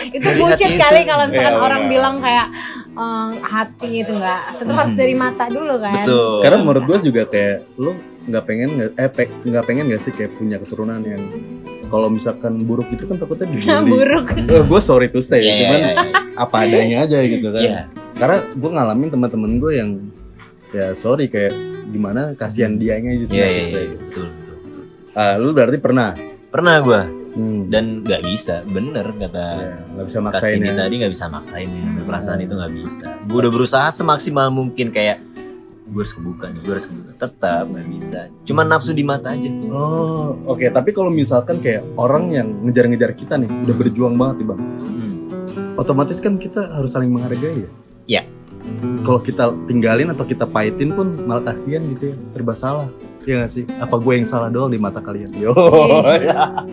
itu 0.07 0.23
Dari 0.23 0.35
bullshit 0.39 0.65
hati 0.65 0.79
kali 0.79 0.99
itu. 0.99 1.09
kalau 1.09 1.25
misalkan 1.27 1.53
Iya, 1.53 1.59
orang 1.61 1.81
bilang 1.85 2.15
kayak 2.17 2.47
eh, 2.97 3.29
hati 3.39 3.89
itu 4.01 4.11
enggak 4.11 4.41
tetap 4.57 4.75
harus 4.75 4.95
dari 4.95 5.13
mata 5.13 5.45
dulu 5.47 5.75
kan 5.77 6.03
Betul. 6.03 6.41
Karena 6.41 6.57
menurut 6.59 6.83
gue 6.83 6.97
juga 7.03 7.21
kayak 7.25 7.57
lu 7.77 7.91
nggak 8.27 8.43
pengen 8.43 8.69
nggak 8.75 8.89
eh 8.97 9.09
pe- 9.09 9.33
nggak 9.41 9.63
pengen 9.63 9.83
nggak 9.87 10.01
sih 10.01 10.11
kayak 10.11 10.35
punya 10.35 10.57
keturunan 10.57 10.99
yang 10.99 11.21
kalau 11.87 12.11
misalkan 12.11 12.67
buruk 12.67 12.91
itu 12.91 13.07
kan 13.07 13.15
takutnya 13.15 13.47
dibully. 13.47 13.87
buruk 13.95 14.25
gue 14.43 14.81
sorry 14.83 15.07
to 15.07 15.23
say, 15.23 15.39
Iya, 15.39 15.47
iya, 15.47 15.59
cuman 15.61 15.79
iya, 15.79 15.91
iya. 15.93 16.19
apa 16.35 16.55
adanya 16.59 16.97
aja 17.05 17.17
gitu 17.23 17.47
kan. 17.47 17.63
Iya. 17.63 17.79
Karena 18.13 18.37
gue 18.43 18.69
ngalamin 18.69 19.07
teman-teman 19.07 19.51
gue 19.55 19.71
yang 19.73 19.89
ya 20.69 20.91
sorry 20.91 21.31
kayak 21.31 21.55
gimana 21.87 22.35
kasihan 22.35 22.75
dianya 22.75 23.15
aja 23.15 23.25
sih 23.25 23.35
iya, 23.35 23.47
maksudnya 23.47 23.63
iya. 23.63 23.87
gitu. 23.87 24.01
Betul, 24.03 24.25
betul, 24.27 24.55
betul. 24.59 24.83
Ah, 25.15 25.35
lu 25.39 25.49
berarti 25.51 25.77
pernah 25.79 26.09
Pernah 26.47 26.75
gue 26.79 27.01
hmm. 27.37 27.61
dan 27.69 28.01
nggak 28.01 28.21
bisa, 28.25 28.65
bener 28.65 29.05
kata 29.13 29.45
ya, 29.61 29.73
nggak 29.93 30.05
bisa 30.09 30.19
maksain 30.25 30.59
ya. 30.65 30.73
tadi 30.73 30.93
nggak 30.97 31.13
bisa 31.13 31.25
maksain 31.29 31.69
ya, 31.69 31.81
ada 31.85 32.01
perasaan 32.03 32.39
itu 32.41 32.53
nggak 32.57 32.73
bisa. 32.73 33.05
Gue 33.29 33.39
udah 33.45 33.53
berusaha 33.53 33.87
semaksimal 33.93 34.49
mungkin 34.49 34.89
kayak 34.89 35.21
gue 35.87 36.01
harus 36.03 36.15
kebuka 36.17 36.51
nih, 36.51 36.59
gue 36.65 36.73
harus 36.75 36.87
kebuka. 36.89 37.11
Tetap 37.15 37.63
nggak 37.71 37.87
bisa. 37.87 38.19
Cuma 38.43 38.67
nafsu 38.67 38.91
di 38.91 39.03
mata 39.07 39.31
aja. 39.31 39.47
Oh, 39.71 40.35
oke. 40.51 40.67
Tapi 40.67 40.89
kalau 40.91 41.07
misalkan 41.07 41.63
kayak 41.63 41.85
orang 41.95 42.35
yang 42.35 42.47
ngejar-ngejar 42.67 43.15
kita 43.15 43.39
nih, 43.39 43.47
udah 43.47 43.75
berjuang 43.77 44.19
banget 44.19 44.43
nih 44.43 44.47
bang. 44.51 44.59
Hmm. 44.59 45.15
Otomatis 45.79 46.19
kan 46.19 46.35
kita 46.35 46.75
harus 46.75 46.91
saling 46.91 47.07
menghargai 47.07 47.63
ya. 47.63 47.69
Iya. 48.07 48.23
Kalau 49.07 49.23
kita 49.23 49.55
tinggalin 49.63 50.11
atau 50.11 50.27
kita 50.27 50.43
pahitin 50.43 50.91
pun 50.91 51.07
malah 51.23 51.55
kasihan 51.55 51.79
gitu 51.95 52.11
ya, 52.11 52.15
serba 52.27 52.51
salah. 52.51 52.91
Iya 53.27 53.43
gak 53.43 53.51
sih? 53.51 53.63
Apa 53.77 53.99
gue 53.99 54.13
yang 54.15 54.23
salah 54.23 54.47
doang 54.47 54.71
di 54.71 54.79
mata 54.79 55.03
kalian? 55.03 55.35
Yo. 55.35 55.51
Iya. 55.51 56.63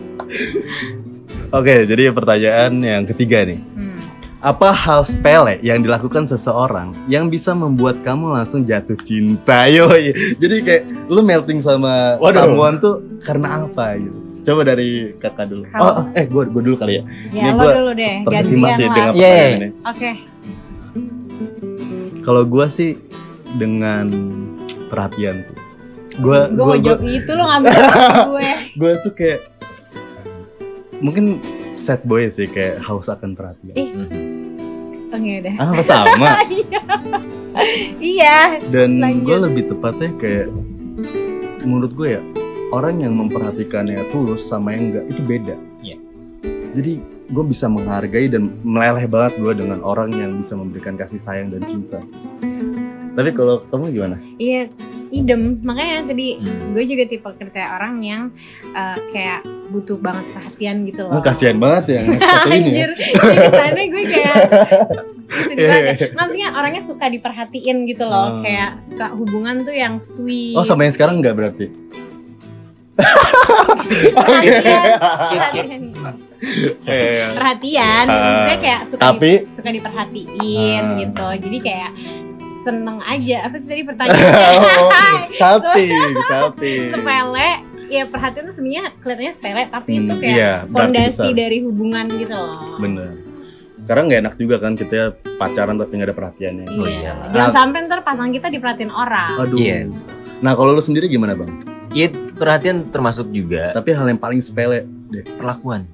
Oke, 1.57 1.83
jadi 1.83 2.09
pertanyaan 2.09 2.71
yang 2.79 3.03
ketiga 3.03 3.43
nih. 3.43 3.59
Hmm. 3.75 3.99
Apa 4.39 4.71
hal 4.71 5.03
sepele 5.03 5.59
yang 5.59 5.79
dilakukan 5.79 6.23
seseorang 6.23 6.95
yang 7.05 7.27
bisa 7.27 7.51
membuat 7.51 7.99
kamu 8.01 8.31
langsung 8.31 8.63
jatuh 8.63 8.95
cinta? 8.97 9.67
Yoi. 9.67 10.15
Jadi 10.35 10.55
kayak 10.63 10.83
lu 11.07 11.19
melting 11.19 11.59
sama 11.59 12.15
Waduh. 12.17 12.47
someone 12.47 12.79
tuh 12.79 12.95
karena 13.19 13.67
apa 13.67 13.99
gitu? 13.99 14.15
Coba 14.45 14.61
dari 14.63 15.11
kakak 15.17 15.49
dulu. 15.49 15.63
Kalau- 15.67 16.05
Oh, 16.05 16.13
eh 16.13 16.23
gue 16.23 16.43
gue 16.45 16.61
dulu 16.61 16.75
kali 16.77 16.93
ya. 16.95 17.03
Ya 17.33 17.43
Ini 17.49 17.57
lo 17.57 17.65
dulu 17.73 17.91
deh, 17.93 18.15
gantian 18.21 18.45
sih 18.45 18.55
lah. 18.55 18.77
dengan 18.77 19.11
pertanyaan 19.11 19.51
ini. 19.51 19.69
Oke. 19.83 20.11
Kalau 22.21 22.41
gue 22.43 22.65
sih 22.69 22.91
dengan 23.53 24.05
perhatian 24.87 25.41
sih. 25.41 25.64
Gue 26.15 26.39
Gue 26.49 26.63
mau 26.65 26.77
jawab 26.77 27.01
itu 27.03 27.31
lo 27.31 27.43
ngambil 27.43 27.73
gue. 28.31 28.49
gue 28.75 28.91
tuh 29.01 29.13
kayak 29.13 29.39
mungkin 30.99 31.39
sad 31.75 32.01
boy 32.03 32.27
sih 32.27 32.47
kayak 32.47 32.79
haus 32.81 33.07
akan 33.07 33.35
perhatian. 33.35 33.75
Ih. 33.75 33.89
Mhm. 33.91 34.23
Oke 35.11 35.31
udah. 35.41 35.53
Ah, 35.57 35.67
apa 35.69 35.83
sama? 35.83 36.27
Iya. 37.97 38.59
Dan 38.67 38.99
Lanjut. 38.99 39.23
gue 39.23 39.37
lebih 39.47 39.63
tepatnya 39.71 40.11
kayak 40.17 40.47
menurut 41.63 41.95
gue 41.95 42.19
ya 42.19 42.21
orang 42.69 42.99
yang 42.99 43.15
memperhatikannya 43.15 44.11
tulus 44.11 44.43
sama 44.43 44.75
yang 44.75 44.91
enggak 44.91 45.07
itu 45.07 45.21
beda. 45.23 45.55
Iya. 45.79 45.95
Jadi 46.75 46.93
gue 47.25 47.43
bisa 47.47 47.65
menghargai 47.65 48.27
dan 48.27 48.51
meleleh 48.61 49.07
banget 49.07 49.39
gue 49.39 49.53
dengan 49.55 49.79
orang 49.81 50.11
yang 50.11 50.35
bisa 50.35 50.53
memberikan 50.53 50.99
kasih 50.99 51.15
sayang 51.15 51.47
dan 51.47 51.63
cinta. 51.63 52.03
Tapi 53.15 53.31
kalau 53.31 53.63
kamu 53.65 53.95
gimana? 53.95 54.17
Iya, 54.35 54.67
idem. 55.15 55.41
Makanya 55.61 56.05
tadi 56.05 56.27
Hmm. 56.35 56.71
gue 56.71 56.83
juga 56.83 57.03
tipe 57.05 57.23
kayak 57.25 57.69
orang 57.73 57.93
yang 57.99 58.21
eh, 58.67 58.97
kayak 59.09 59.39
butuh 59.67 59.97
banget 59.97 60.25
perhatian 60.29 60.83
gitu 60.83 61.01
loh. 61.03 61.15
Oh, 61.15 61.21
kasihan 61.21 61.55
banget 61.55 61.83
ya 61.89 62.01
satu 62.05 62.49
ini 62.49 62.53
ya. 62.53 62.85
Anjir, 62.85 62.89
jadi 62.93 63.37
kesannya 63.45 63.85
gue 63.87 64.03
kayak 64.05 64.35
gitu 65.25 65.51
Iya, 65.51 65.67
gimana? 65.67 65.91
iya. 65.91 66.07
Maksudnya 66.11 66.47
orangnya 66.53 66.83
suka 66.85 67.05
diperhatiin 67.07 67.77
gitu 67.85 68.03
loh, 68.03 68.27
Oh. 68.29 68.41
kayak 68.41 68.77
suka 68.79 69.07
hubungan 69.11 69.63
tuh 69.63 69.73
yang 69.73 69.95
sweet. 69.97 70.53
Oh 70.53 70.61
sama 70.61 70.83
yang 70.83 70.93
sekarang 70.93 71.17
enggak 71.17 71.33
berarti? 71.33 71.67
skip. 75.25 75.65
perhatian, 76.85 77.29
perhatian. 77.33 78.05
Ah. 78.07 78.55
Kayak 78.55 78.81
suka 78.87 79.01
tapi 79.03 79.31
di- 79.33 79.43
suka 79.51 79.69
diperhatiin 79.69 80.83
Ah. 80.85 80.95
gitu. 80.97 81.27
Jadi 81.41 81.57
kayak 81.59 81.91
seneng 82.65 82.97
aja. 83.01 83.37
Apa 83.45 83.55
sih 83.55 83.67
tadi 83.67 83.83
pertanyaannya? 83.83 84.75
oh, 84.81 84.91
salting, 85.39 85.93
salting. 86.25 86.89
sepele. 86.91 87.51
Ya 87.85 88.03
perhatian 88.03 88.49
tuh 88.49 88.55
sebenarnya 88.55 88.89
kelihatannya 88.97 89.31
sepele, 89.31 89.63
tapi 89.69 89.91
itu 89.95 90.09
Hmm, 90.09 90.17
kayak 90.17 90.33
iya, 90.33 90.51
fondasi 90.65 91.05
besar. 91.21 91.37
dari 91.37 91.57
hubungan 91.61 92.05
gitu 92.11 92.33
loh. 92.33 92.57
Bener. 92.77 93.13
Karena 93.85 94.01
nggak 94.03 94.19
enak 94.19 94.33
juga 94.35 94.55
kan 94.57 94.73
kita 94.73 94.97
pacaran 95.37 95.77
tapi 95.77 95.91
nggak 95.93 96.09
ada 96.09 96.17
perhatiannya. 96.17 96.65
Oh, 96.73 96.83
Iya. 96.83 97.13
Jangan 97.29 97.51
sampai 97.53 97.79
ntar 97.85 98.01
pasangan 98.01 98.33
kita 98.33 98.49
diperhatiin 98.49 98.89
orang. 98.89 99.37
Aduh. 99.39 99.53
Iya. 99.55 99.85
Nah 100.41 100.51
kalau 100.51 100.73
lu 100.73 100.81
sendiri 100.81 101.05
gimana 101.05 101.37
bang? 101.37 101.53
Iya 101.93 102.09
perhatian 102.33 102.89
termasuk 102.89 103.29
juga 103.29 103.69
Tapi 103.71 103.93
hal 103.93 104.09
yang 104.09 104.17
paling 104.17 104.41
sepele 104.41 104.81
deh. 105.07 105.23
perlakuan. 105.37 105.85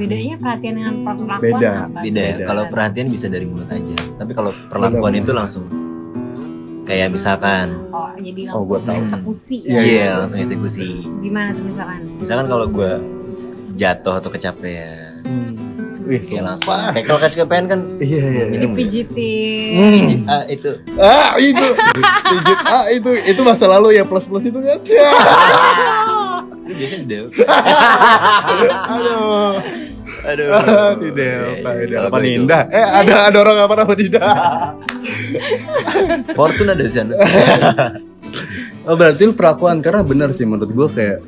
Bedanya 0.00 0.34
perhatian 0.34 0.74
dengan 0.74 0.94
perlakuan 1.04 1.40
Beda. 1.60 1.70
apa? 1.84 1.98
Beda 2.00 2.20
ya. 2.22 2.34
Beda. 2.34 2.44
Kalau 2.46 2.62
perhatian 2.66 3.06
bisa 3.06 3.26
dari 3.28 3.44
mulut 3.44 3.68
aja. 3.68 3.96
Tapi 4.16 4.32
kalau 4.32 4.50
perlakuan 4.66 5.12
itu 5.14 5.30
langsung 5.30 5.64
kayak 6.82 7.08
misalkan 7.08 7.76
Oh, 7.86 8.08
jadi 8.16 8.50
Oh, 8.50 8.64
langsung 8.64 8.66
gua 8.66 8.78
tahu. 8.82 8.96
eksekusi 8.98 9.56
Iya, 9.62 9.70
ya. 9.70 9.82
iya 9.84 10.06
langsung 10.16 10.38
eksekusi. 10.38 10.88
Gimana 11.20 11.52
tuh 11.52 11.64
misalkan? 11.64 12.00
Misalkan 12.16 12.46
kalau 12.48 12.66
gue 12.66 12.92
jatuh 13.76 14.14
atau 14.16 14.28
kecapean, 14.28 14.98
Hmm. 15.20 15.52
Wih, 16.02 16.18
kayak 16.18 16.42
langsung. 16.44 16.74
Kayak 16.90 17.04
kalau 17.06 17.20
kecapean 17.20 17.64
kan 17.66 17.80
Iya 17.96 18.18
iya. 18.18 18.24
iya. 18.26 18.44
minum. 18.48 18.72
Pijitin. 18.72 20.18
Hmm. 20.18 20.26
Ah, 20.26 20.42
itu 20.48 20.70
Ah 20.98 21.30
itu, 21.38 21.66
pijit 22.24 22.58
ah 22.66 22.84
itu 22.88 23.10
itu 23.22 23.40
masa 23.40 23.68
lalu 23.68 23.94
ya 23.94 24.02
plus 24.02 24.24
plus 24.24 24.42
itu 24.42 24.58
kan. 24.58 24.80
Ya. 24.82 25.10
itu 26.60 26.72
biasanya 26.72 27.04
Delta. 27.04 27.42
Aduh. 28.90 29.52
Aduh. 30.22 30.48
Ah, 30.52 30.92
di 30.94 31.08
Delta, 31.10 31.70
di 31.72 31.86
Kalau 31.86 31.86
Delta 31.86 32.08
gua 32.08 32.18
itu, 32.18 32.26
Ninda. 32.28 32.58
Eh 32.68 32.84
ada 32.84 33.14
ada 33.26 33.36
orang 33.38 33.56
apa 33.58 33.74
nama 33.76 33.94
Ninda? 33.94 34.20
Fortune 36.38 36.70
ada 36.70 36.80
di 36.80 36.92
sana. 36.92 37.14
Oh 38.80 38.96
berarti 38.96 39.22
lu 39.22 39.36
perlakuan 39.36 39.84
karena 39.84 40.00
benar 40.00 40.32
sih 40.32 40.42
menurut 40.42 40.72
gua 40.72 40.88
kayak 40.88 41.20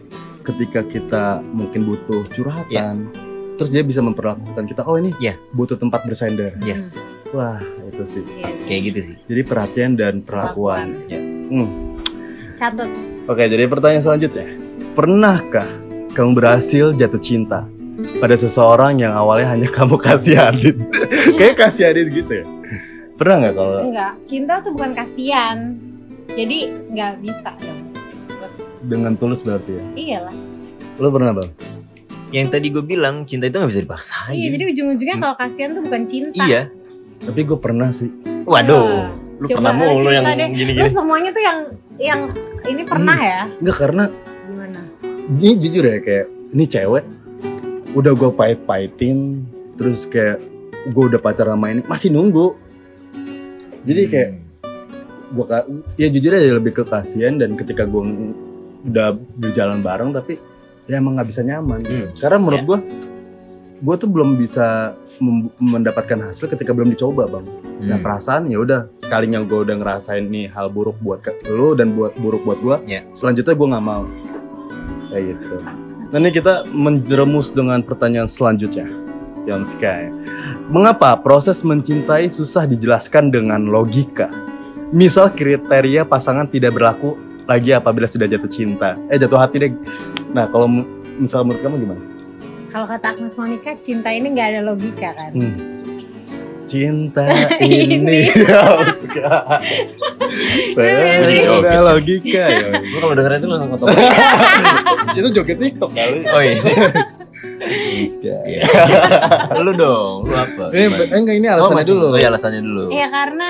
ketika 0.42 0.80
kita 0.82 1.24
mungkin 1.52 1.84
butuh 1.84 2.24
curhatan, 2.32 3.06
terus 3.54 3.68
dia 3.68 3.84
bisa 3.84 4.00
memperlakukan 4.00 4.64
kita. 4.64 4.80
Oh 4.82 4.96
ini 4.96 5.12
Iya. 5.20 5.36
butuh 5.52 5.76
tempat 5.76 6.02
bersender. 6.02 6.56
Yes, 6.64 6.96
Wah 7.30 7.60
itu 7.84 8.02
sih. 8.08 8.24
Sih. 8.24 8.66
kayak 8.66 8.80
gitu 8.88 9.00
sih. 9.04 9.16
Jadi 9.28 9.40
perhatian 9.44 9.92
dan 9.94 10.24
perlakuan. 10.24 10.96
Ya. 11.06 11.20
Hmm. 11.20 12.00
Catat. 12.56 12.88
Oke, 13.28 13.44
jadi 13.44 13.68
pertanyaan 13.68 14.02
selanjutnya. 14.02 14.48
Pernahkah 14.96 15.68
kamu 16.16 16.32
berhasil 16.32 16.96
jatuh 16.96 17.20
cinta 17.20 17.68
pada 18.18 18.34
seseorang 18.34 18.96
yang 18.96 19.12
awalnya 19.12 19.48
hanya 19.48 19.68
kamu 19.76 19.96
kasihanin? 19.96 20.76
Kayak 21.34 21.56
kasihanin 21.58 22.08
gitu 22.08 22.32
ya. 22.32 22.46
Pernah 23.14 23.36
nggak 23.40 23.54
kalau 23.54 23.72
Enggak, 23.84 24.12
cinta 24.24 24.54
tuh 24.58 24.70
bukan 24.72 24.92
kasihan. 24.92 25.58
Jadi 26.28 26.58
nggak 26.90 27.12
bisa 27.20 27.50
dong. 27.56 27.80
dengan 28.82 29.14
tulus 29.14 29.40
berarti 29.40 29.72
ya? 29.72 29.82
Iyalah. 29.94 30.34
Lo 30.98 31.08
pernah 31.08 31.30
bang? 31.32 31.46
Yang 32.30 32.46
tadi 32.50 32.66
gue 32.68 32.82
bilang 32.82 33.22
cinta 33.22 33.46
itu 33.46 33.54
nggak 33.54 33.70
bisa 33.70 33.82
dipaksain. 33.82 34.34
Iya, 34.34 34.48
jadi 34.50 34.64
ujung-ujungnya 34.68 35.16
kalau 35.18 35.34
kasihan 35.36 35.70
tuh 35.72 35.82
bukan 35.82 36.02
cinta. 36.04 36.42
Iya. 36.42 36.66
Tapi 37.22 37.40
gue 37.42 37.58
pernah 37.58 37.92
sih. 37.92 38.10
Waduh. 38.42 39.06
Lu 39.38 39.46
Coba 39.46 39.70
pernah 39.70 39.74
mulu 39.76 40.08
yang. 40.08 40.24
Lu 40.24 40.50
gini-gini. 40.50 40.90
semuanya 40.90 41.30
tuh 41.30 41.42
yang 41.42 41.58
yang 42.00 42.20
ini 42.64 42.82
pernah 42.82 43.14
Hmm. 43.14 43.28
ya? 43.28 43.40
Enggak 43.60 43.76
karena 43.78 44.04
Gimana? 44.42 44.80
ini 45.32 45.52
jujur 45.60 45.84
ya 45.84 45.98
kayak 45.98 46.26
ini 46.50 46.64
cewek 46.64 47.04
udah 47.92 48.12
gue 48.12 48.30
pahit-pahitin 48.30 49.42
terus 49.74 50.04
kayak 50.04 50.40
gue 50.84 51.04
udah 51.06 51.18
pacaran 51.18 51.54
sama 51.54 51.66
ini 51.68 51.80
masih 51.84 52.08
nunggu. 52.08 52.56
Jadi 53.82 54.02
kayak 54.06 54.30
gue 55.30 55.44
ya 55.96 56.08
jujur 56.08 56.32
aja 56.32 56.52
lebih 56.52 56.72
ke 56.72 56.84
kasihan 56.84 57.34
dan 57.34 57.54
ketika 57.54 57.82
gue 57.82 58.02
udah 58.84 59.12
berjalan 59.38 59.80
bareng 59.80 60.10
tapi 60.10 60.36
ya 60.84 60.98
emang 60.98 61.14
nggak 61.14 61.24
bisa 61.26 61.40
nyaman 61.40 61.80
gitu. 61.80 62.04
Hmm. 62.04 62.12
karena 62.12 62.36
menurut 62.36 62.62
gue 62.64 62.78
gue 63.80 63.94
tuh 63.96 64.08
belum 64.08 64.34
bisa 64.34 64.92
mendapatkan 65.56 66.18
hasil 66.20 66.50
ketika 66.50 66.70
belum 66.70 66.90
dicoba 66.90 67.24
bang 67.28 67.46
Hmm. 67.72 67.88
nah 67.88 67.98
perasaan 67.98 68.46
ya 68.46 68.58
udah 68.58 68.90
sekalinya 68.96 69.40
gue 69.40 69.58
udah 69.58 69.74
ngerasain 69.74 70.22
nih 70.24 70.46
hal 70.48 70.68
buruk 70.68 70.98
buat 71.00 71.18
ke- 71.18 71.34
lu 71.48 71.72
dan 71.72 71.90
buat 71.92 72.12
buruk 72.14 72.42
buat 72.42 72.58
gue 72.58 72.76
Ya. 72.88 73.00
selanjutnya 73.12 73.54
gue 73.54 73.68
nggak 73.68 73.84
mau 73.84 74.02
kayak 75.08 75.24
gitu 75.32 75.56
nah 76.12 76.20
ini 76.20 76.30
kita 76.30 76.68
menjerumus 76.68 77.56
dengan 77.56 77.80
pertanyaan 77.80 78.28
selanjutnya. 78.28 78.84
Yang 79.42 79.74
Sky. 79.74 80.06
Mengapa 80.70 81.18
proses 81.18 81.66
mencintai 81.66 82.30
susah 82.30 82.62
dijelaskan 82.68 83.34
dengan 83.34 83.66
logika? 83.66 84.30
Misal 84.94 85.34
kriteria 85.34 86.06
pasangan 86.06 86.46
tidak 86.46 86.78
berlaku 86.78 87.18
lagi 87.50 87.74
apabila 87.74 88.06
sudah 88.06 88.30
jatuh 88.30 88.46
cinta. 88.46 88.94
Eh 89.10 89.18
jatuh 89.18 89.40
hati 89.40 89.56
deh. 89.66 89.72
Nah 90.30 90.46
kalau 90.46 90.70
misal 91.18 91.42
menurut 91.42 91.64
kamu 91.64 91.76
gimana? 91.82 92.02
Kalau 92.70 92.86
kata 92.88 93.06
Agnes 93.12 93.34
Monica, 93.36 93.72
cinta 93.76 94.08
ini 94.08 94.32
nggak 94.32 94.48
ada 94.52 94.60
logika 94.64 95.10
kan? 95.12 95.32
Hmm. 95.34 95.91
Cinta 96.72 97.28
Ini. 97.60 98.00
ini 98.00 98.20
ada 101.60 101.84
logika 101.84 102.44
ya. 102.48 102.80
Gue 102.80 102.96
kalau 102.96 103.12
dengerin 103.12 103.44
itu 103.44 103.48
langsung 103.52 103.68
ngotot. 103.76 103.92
Itu 105.12 105.28
joget 105.36 105.60
TikTok 105.60 105.92
kali. 105.92 106.24
Oh 106.32 106.40
iya. 106.40 106.56
Ya. 108.24 108.36
Iya. 108.48 108.62
lu 109.60 109.76
dong, 109.76 110.24
lu 110.24 110.34
apa? 110.34 110.72
Eh, 110.72 110.88
Gimana? 110.88 111.12
eh, 111.12 111.18
enggak 111.20 111.36
ini 111.36 111.46
Oh, 111.52 111.60
alasannya 111.60 111.84
dulu. 111.84 112.06
Oh 112.08 112.18
iya 112.18 112.28
alasannya 112.32 112.62
dulu. 112.64 112.84
Iya 112.88 113.06
karena 113.12 113.48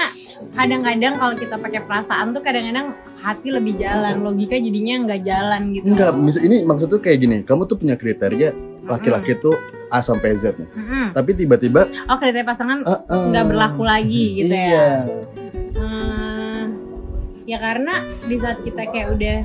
kadang-kadang 0.52 1.14
kalau 1.17 1.35
kita 1.38 1.57
pakai 1.62 1.81
perasaan 1.87 2.35
tuh 2.35 2.43
kadang-kadang 2.43 2.87
hati 3.23 3.49
lebih 3.55 3.79
jalan, 3.79 4.19
logika 4.19 4.59
jadinya 4.59 4.95
nggak 5.07 5.21
jalan 5.23 5.71
gitu. 5.71 5.95
Enggak, 5.95 6.11
ini 6.43 6.67
maksudnya 6.67 6.99
kayak 6.99 7.19
gini. 7.23 7.37
Kamu 7.47 7.71
tuh 7.71 7.79
punya 7.79 7.95
kriteria 7.95 8.50
laki-laki 8.91 9.38
tuh 9.38 9.55
A 9.93 10.01
sampai 10.01 10.33
Z 10.35 10.57
nih. 10.57 10.69
Mm-mm. 10.73 11.07
Tapi 11.13 11.31
tiba-tiba 11.35 11.85
Oh 12.09 12.17
kriteria 12.17 12.43
pasangan 12.43 12.81
eh, 12.81 13.01
eh, 13.07 13.25
nggak 13.29 13.45
berlaku 13.47 13.83
lagi 13.85 14.25
gitu 14.41 14.51
iya. 14.51 14.73
ya? 14.73 14.89
Hmm, 15.77 16.63
ya 17.45 17.59
karena 17.59 17.95
di 18.25 18.37
saat 18.37 18.59
kita 18.61 18.83
kayak 18.89 19.09
udah 19.13 19.37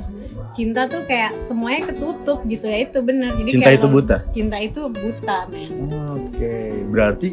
cinta 0.52 0.90
tuh 0.90 1.04
kayak 1.04 1.36
semuanya 1.44 1.86
ketutup 1.86 2.42
gitu 2.44 2.64
ya 2.64 2.78
itu 2.82 2.98
bener. 3.00 3.30
Jadi 3.36 3.50
Cinta 3.52 3.64
kayak 3.64 3.78
itu 3.78 3.88
buta. 3.88 4.16
Cinta 4.32 4.56
itu 4.58 4.80
buta 4.88 5.38
men. 5.48 5.70
Oke, 6.16 6.56
berarti 6.88 7.28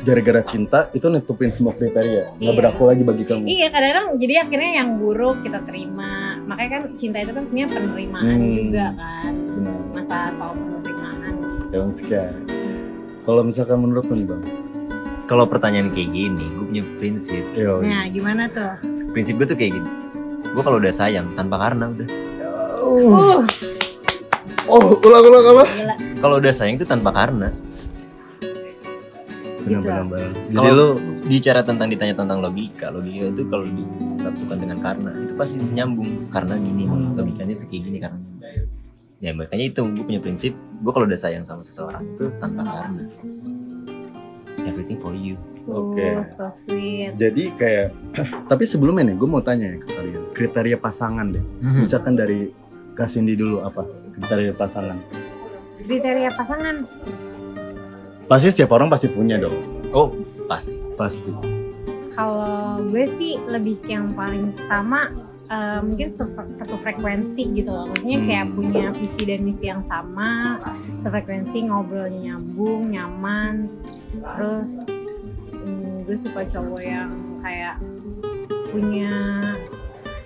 gara-gara 0.00 0.40
cinta 0.42 0.88
itu 0.90 1.06
nutupin 1.06 1.52
semua 1.52 1.70
kriteria. 1.70 2.34
Nggak 2.34 2.50
Iya. 2.50 2.56
berlaku 2.56 2.82
lagi 2.88 3.02
bagi 3.04 3.24
kamu. 3.28 3.44
Iya 3.44 3.66
kadang-kadang 3.68 4.06
jadi 4.16 4.34
akhirnya 4.42 4.70
yang 4.80 4.88
buruk 4.96 5.44
kita 5.44 5.60
terima. 5.62 6.40
Makanya 6.48 6.70
kan 6.72 6.82
cinta 6.96 7.18
itu 7.20 7.30
kan 7.30 7.42
sebenarnya 7.46 7.68
penerimaan 7.70 8.24
Hmm. 8.26 8.54
juga 8.56 8.86
kan. 8.96 9.32
Benar. 9.36 9.76
Masalah 9.94 10.30
soal 10.34 10.54
Daun 11.70 11.90
sekali. 11.94 12.34
Kalau 13.22 13.46
misalkan 13.46 13.78
menurut 13.78 14.10
lu 14.10 14.14
nih 14.16 14.26
bang, 14.26 14.42
Kalau 15.30 15.46
pertanyaan 15.46 15.94
kayak 15.94 16.10
gini, 16.10 16.42
gue 16.50 16.64
punya 16.66 16.84
prinsip. 16.98 17.46
yo, 17.54 17.78
Nah, 17.78 18.10
gimana 18.10 18.50
tuh? 18.50 18.74
Prinsip 19.14 19.38
gue 19.38 19.46
tuh 19.46 19.54
kayak 19.54 19.78
gini. 19.78 19.90
Gue 20.50 20.62
kalau 20.66 20.82
udah 20.82 20.90
sayang 20.90 21.30
tanpa 21.38 21.54
karena 21.62 21.86
udah. 21.86 22.08
Uh, 22.82 23.38
oh 24.66 24.98
ulang 25.06 25.22
ulang 25.22 25.44
apa? 25.54 25.64
Kalau 26.18 26.42
udah 26.42 26.50
sayang 26.50 26.74
itu 26.74 26.82
tanpa 26.82 27.14
karena. 27.14 27.46
Benar-benar 29.62 30.04
bang. 30.10 30.30
Jadi 30.50 30.56
Kalau 30.58 30.72
lu 30.74 30.88
bicara 31.30 31.60
tentang 31.62 31.86
ditanya 31.86 32.14
tentang 32.18 32.42
logika, 32.42 32.90
logika 32.90 33.30
itu 33.30 33.42
kalau 33.46 33.64
disatukan 33.70 34.56
dengan 34.58 34.78
karena 34.82 35.10
itu 35.14 35.32
pasti 35.38 35.54
nyambung 35.62 36.26
karena 36.26 36.58
gini 36.58 36.90
nih 36.90 37.14
logikanya 37.14 37.54
itu 37.54 37.64
kayak 37.70 37.82
gini 37.86 37.98
karena 38.02 38.18
ya 39.20 39.36
makanya 39.36 39.64
itu 39.68 39.80
gue 39.84 40.04
punya 40.04 40.20
prinsip 40.20 40.52
gue 40.56 40.92
kalau 40.92 41.04
udah 41.04 41.20
sayang 41.20 41.44
sama 41.44 41.60
seseorang 41.60 42.00
itu 42.00 42.32
tanpa 42.40 42.64
karena 42.64 43.04
everything 44.64 44.96
for 45.00 45.12
you 45.12 45.36
Oke. 45.68 46.02
Uh, 46.02 46.24
so 46.34 46.48
sweet. 46.66 47.14
jadi 47.20 47.52
kayak 47.54 47.86
tapi 48.50 48.64
sebelumnya 48.64 49.12
nih 49.12 49.16
gue 49.20 49.28
mau 49.28 49.44
tanya 49.44 49.70
ya 49.70 49.78
ke 49.78 49.88
kalian 49.92 50.22
kriteria 50.32 50.76
pasangan 50.80 51.30
deh. 51.30 51.44
Hmm. 51.62 51.84
Misalkan 51.84 52.16
dari 52.16 52.48
Kak 52.96 53.12
Cindy 53.12 53.36
dulu 53.36 53.62
apa 53.62 53.84
kriteria 54.18 54.56
pasangan? 54.56 54.98
Kriteria 55.84 56.30
pasangan. 56.34 56.76
Pasti 58.26 58.48
setiap 58.50 58.72
orang 58.74 58.88
pasti 58.88 59.12
punya 59.12 59.36
dong. 59.36 59.54
oh 59.94 60.16
pasti 60.48 60.80
Pasti. 61.00 61.32
Kalau 62.12 62.76
gue 62.92 63.04
sih 63.16 63.40
lebih 63.48 63.80
yang 63.88 64.12
paling 64.12 64.52
pertama 64.52 65.08
eh, 65.50 65.80
mungkin 65.82 66.08
satu 66.56 66.74
frekuensi 66.78 67.42
gitu 67.52 67.70
loh. 67.74 67.86
Maksudnya 67.90 68.18
kayak 68.22 68.46
Hmm. 68.46 68.56
punya 68.56 68.84
visi 68.94 69.22
dan 69.26 69.40
misi 69.42 69.64
yang 69.66 69.82
sama, 69.82 70.62
sefrekuensi 71.02 71.66
ngobrolnya 71.66 72.38
nyambung, 72.38 72.94
nyaman. 72.94 73.66
Terus 74.38 74.72
hmm, 75.60 76.06
gue 76.06 76.16
suka 76.16 76.42
cowok 76.46 76.82
yang 76.82 77.10
kayak 77.42 77.76
punya 78.70 79.10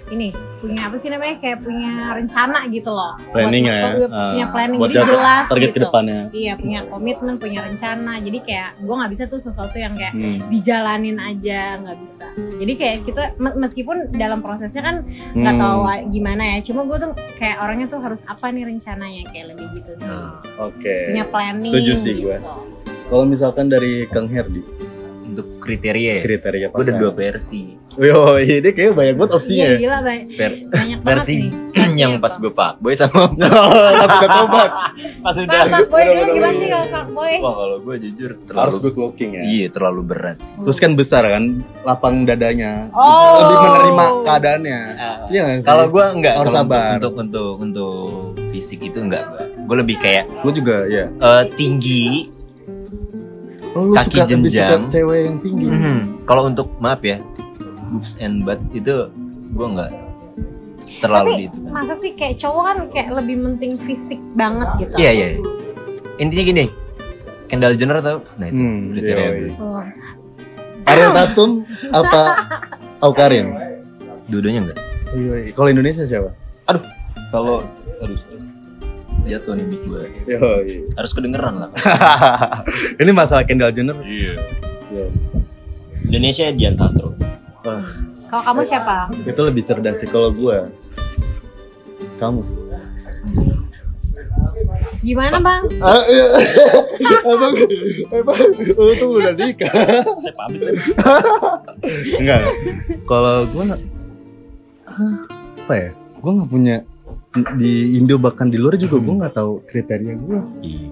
ini 0.07 0.29
punya 0.59 0.81
apa 0.85 0.97
sih 0.97 1.09
namanya 1.09 1.37
kayak 1.39 1.59
punya 1.61 1.91
rencana 2.15 2.69
gitu 2.69 2.89
loh 2.89 3.17
Planning 3.31 3.65
Buat- 3.65 3.73
ya. 3.73 3.81
buat- 3.95 4.13
punya 4.29 4.43
Ah, 4.43 4.51
planning 4.51 4.79
buat 4.79 4.91
jadi 4.91 5.05
jelas 5.07 5.45
Target 5.47 5.65
gitu 5.65 5.73
ke 5.73 5.81
depannya. 5.83 6.21
iya 6.31 6.53
punya 6.55 6.81
komitmen 6.85 7.35
punya 7.37 7.61
rencana 7.63 8.13
jadi 8.19 8.39
kayak 8.41 8.69
gue 8.79 8.95
nggak 8.95 9.11
bisa 9.11 9.25
tuh 9.25 9.39
sesuatu 9.39 9.77
yang 9.77 9.93
kayak 9.93 10.13
Hmm. 10.13 10.39
dijalanin 10.49 11.17
aja 11.17 11.61
nggak 11.79 11.97
bisa 11.99 12.27
jadi 12.55 12.73
kayak 12.75 12.97
kita 13.05 13.23
me- 13.37 13.57
meskipun 13.59 13.97
dalam 14.13 14.39
prosesnya 14.39 14.83
kan 14.83 14.97
nggak 15.33 15.55
Hmm. 15.55 15.63
tahu 15.63 15.81
gimana 16.11 16.43
ya 16.47 16.59
cuma 16.61 16.81
gue 16.83 16.99
tuh 16.99 17.11
kayak 17.35 17.57
orangnya 17.59 17.87
tuh 17.87 18.01
harus 18.01 18.21
apa 18.25 18.47
nih 18.49 18.65
rencananya 18.67 19.23
kayak 19.31 19.47
lebih 19.51 19.67
gitu 19.75 19.93
sih 19.95 20.05
Nah, 20.05 20.37
Oke. 20.61 20.97
punya 21.09 21.25
planning 21.25 21.71
Setuju 21.71 21.93
sih 21.95 22.13
gitu. 22.15 22.29
gue. 22.29 22.39
Kalau 23.05 23.25
misalkan 23.25 23.67
dari 23.67 24.05
Kang 24.07 24.27
Herdi 24.27 24.61
untuk 25.25 25.59
kriteria 25.59 26.11
ya 26.15 26.23
kriteria 26.23 26.67
gue 26.69 26.83
ada 26.83 26.95
dua 26.95 27.11
versi 27.11 27.75
Yo, 27.97 28.19
ini 28.37 28.69
kayak 28.69 28.93
banyak 28.93 29.15
banget 29.15 29.33
opsinya 29.33 29.57
Iya 29.61 29.71
ya. 29.71 29.79
gila 29.79 29.99
banyak, 30.01 30.27
Ver- 30.31 30.61
banyak 30.67 30.99
banget 30.99 31.07
versi 31.07 31.35
nih. 31.37 31.51
Versi 31.71 31.95
yang 32.03 32.13
apa? 32.13 32.23
pas 32.23 32.35
gue 32.35 32.51
fuckboy 32.51 32.95
sama 32.95 33.23
Pas 33.95 34.11
udah 34.11 34.31
tobat. 34.35 34.71
pas 35.21 35.35
Pak, 35.37 35.65
Pak 35.65 35.83
Boy 35.87 36.03
dulu 36.05 36.23
gimana 36.29 36.55
sih 36.55 36.69
kalau 36.69 36.87
Pak 36.89 37.07
Boy? 37.09 37.33
wah 37.39 37.55
kalau 37.55 37.77
gue 37.81 37.95
jujur 38.01 38.31
Harus 38.35 38.43
terlalu 38.45 38.77
good 38.81 38.97
looking 38.99 39.31
ya. 39.33 39.43
iya 39.43 39.67
terlalu 39.69 40.01
berat 40.03 40.39
sih 40.39 40.59
Terus 40.59 40.79
kan 40.79 40.93
besar 40.93 41.23
kan, 41.25 41.45
lapang 41.83 42.15
dadanya. 42.25 42.91
Oh. 42.91 43.39
Lebih 43.41 43.57
menerima 43.63 44.05
keadaannya. 44.23 44.81
Iya 45.29 45.41
nggak 45.45 45.57
sih? 45.57 45.65
kalau 45.65 45.85
gue 45.87 46.05
enggak 46.11 46.35
Harus 46.37 46.53
sabar. 46.53 46.97
untuk 46.97 47.15
untuk 47.17 47.53
untuk 47.61 47.95
fisik 48.51 48.81
itu 48.83 48.99
enggak 48.99 49.25
gue 49.61 49.77
lebih 49.77 49.97
kayak 49.97 50.27
Gue 50.41 50.53
juga 50.53 50.83
ya. 50.87 51.07
eh, 51.09 51.45
tinggi 51.55 52.35
Oh, 53.73 53.83
lu 53.85 53.93
Kaki 53.93 54.07
suka 54.15 54.25
jenjang. 54.25 54.87
cewek 54.87 55.19
yang 55.25 55.37
tinggi. 55.37 55.67
Mhm. 55.67 56.23
kalau 56.25 56.47
untuk 56.47 56.71
maaf 56.79 57.03
ya 57.03 57.19
boobs 57.95 58.19
and 58.19 58.43
butt 58.43 58.59
itu 58.73 59.07
gue 59.55 59.67
enggak 59.69 59.91
terlalu 60.97 61.29
Tapi 61.29 61.37
di 61.37 61.45
itu 61.45 61.59
kan. 61.61 61.71
masa 61.73 61.95
sih 61.97 62.13
kayak 62.13 62.37
cowok 62.37 62.63
kan 62.65 62.77
kayak 62.91 63.09
lebih 63.15 63.37
penting 63.45 63.73
fisik 63.81 64.21
banget 64.35 64.69
gitu. 64.79 64.95
iya 64.97 65.11
iya 65.13 65.29
intinya 66.17 66.45
gini 66.45 66.65
Kendall 67.45 67.75
Jenner 67.75 67.99
tau 68.01 68.19
nah 68.35 68.47
itu 68.47 68.57
Hmm, 68.57 68.79
kriteria 68.91 69.15
iya, 69.17 69.31
gue 69.31 69.47
iya. 69.47 69.57
Oh. 69.59 69.85
Ariel 70.85 71.11
Tatum 71.13 71.51
apa 71.91 72.21
Aukarin? 73.01 73.47
dua-duanya 74.27 74.61
enggak 74.65 74.79
Iya, 75.15 75.55
Kalau 75.55 75.69
Indonesia 75.69 76.03
siapa? 76.03 76.35
kalau 77.31 77.63
aduh 77.99 78.19
jatuh 79.25 79.55
nih 79.55 79.65
mic 79.65 79.81
gue 79.83 80.03
iya. 80.25 80.39
harus 80.95 81.11
kedengeran 81.11 81.55
lah 81.57 81.71
Ini 83.01 83.11
masalah 83.11 83.43
Kendall 83.43 83.71
Jenner. 83.71 83.97
iya 84.01 84.35
Iya. 84.87 85.07
Indonesia 86.05 86.47
Dian 86.51 86.75
Sastro 86.75 87.13
Kalau 87.65 88.43
kamu 88.45 88.61
siapa? 88.69 88.97
itu 89.25 89.41
lebih 89.41 89.63
cerdas 89.65 89.97
sih 89.99 90.09
kalau 90.09 90.29
gue. 90.29 90.69
Kamu 92.21 92.41
sih. 92.45 92.59
Gimana 95.05 95.37
bang? 95.37 95.63
Ah, 95.85 96.01
iya. 96.09 96.27
emang, 97.37 97.53
emang, 98.09 98.39
untung 98.73 99.13
udah 99.21 99.35
nikah. 99.37 99.69
saya 100.17 100.33
pamit 100.33 100.65
Enggak. 102.17 102.41
Kalau 103.05 103.45
gue 103.45 103.65
apa 105.61 105.75
ya? 105.77 105.91
Gue 106.21 106.31
nggak 106.33 106.51
punya 106.51 106.77
di 107.61 107.99
Indo 108.01 108.17
bahkan 108.17 108.49
di 108.49 108.57
luar 108.57 108.81
juga 108.81 108.97
gue 108.97 109.15
nggak 109.21 109.35
tahu 109.37 109.61
kriteria 109.69 110.15
gue. 110.17 110.39
Iya. 110.65 110.89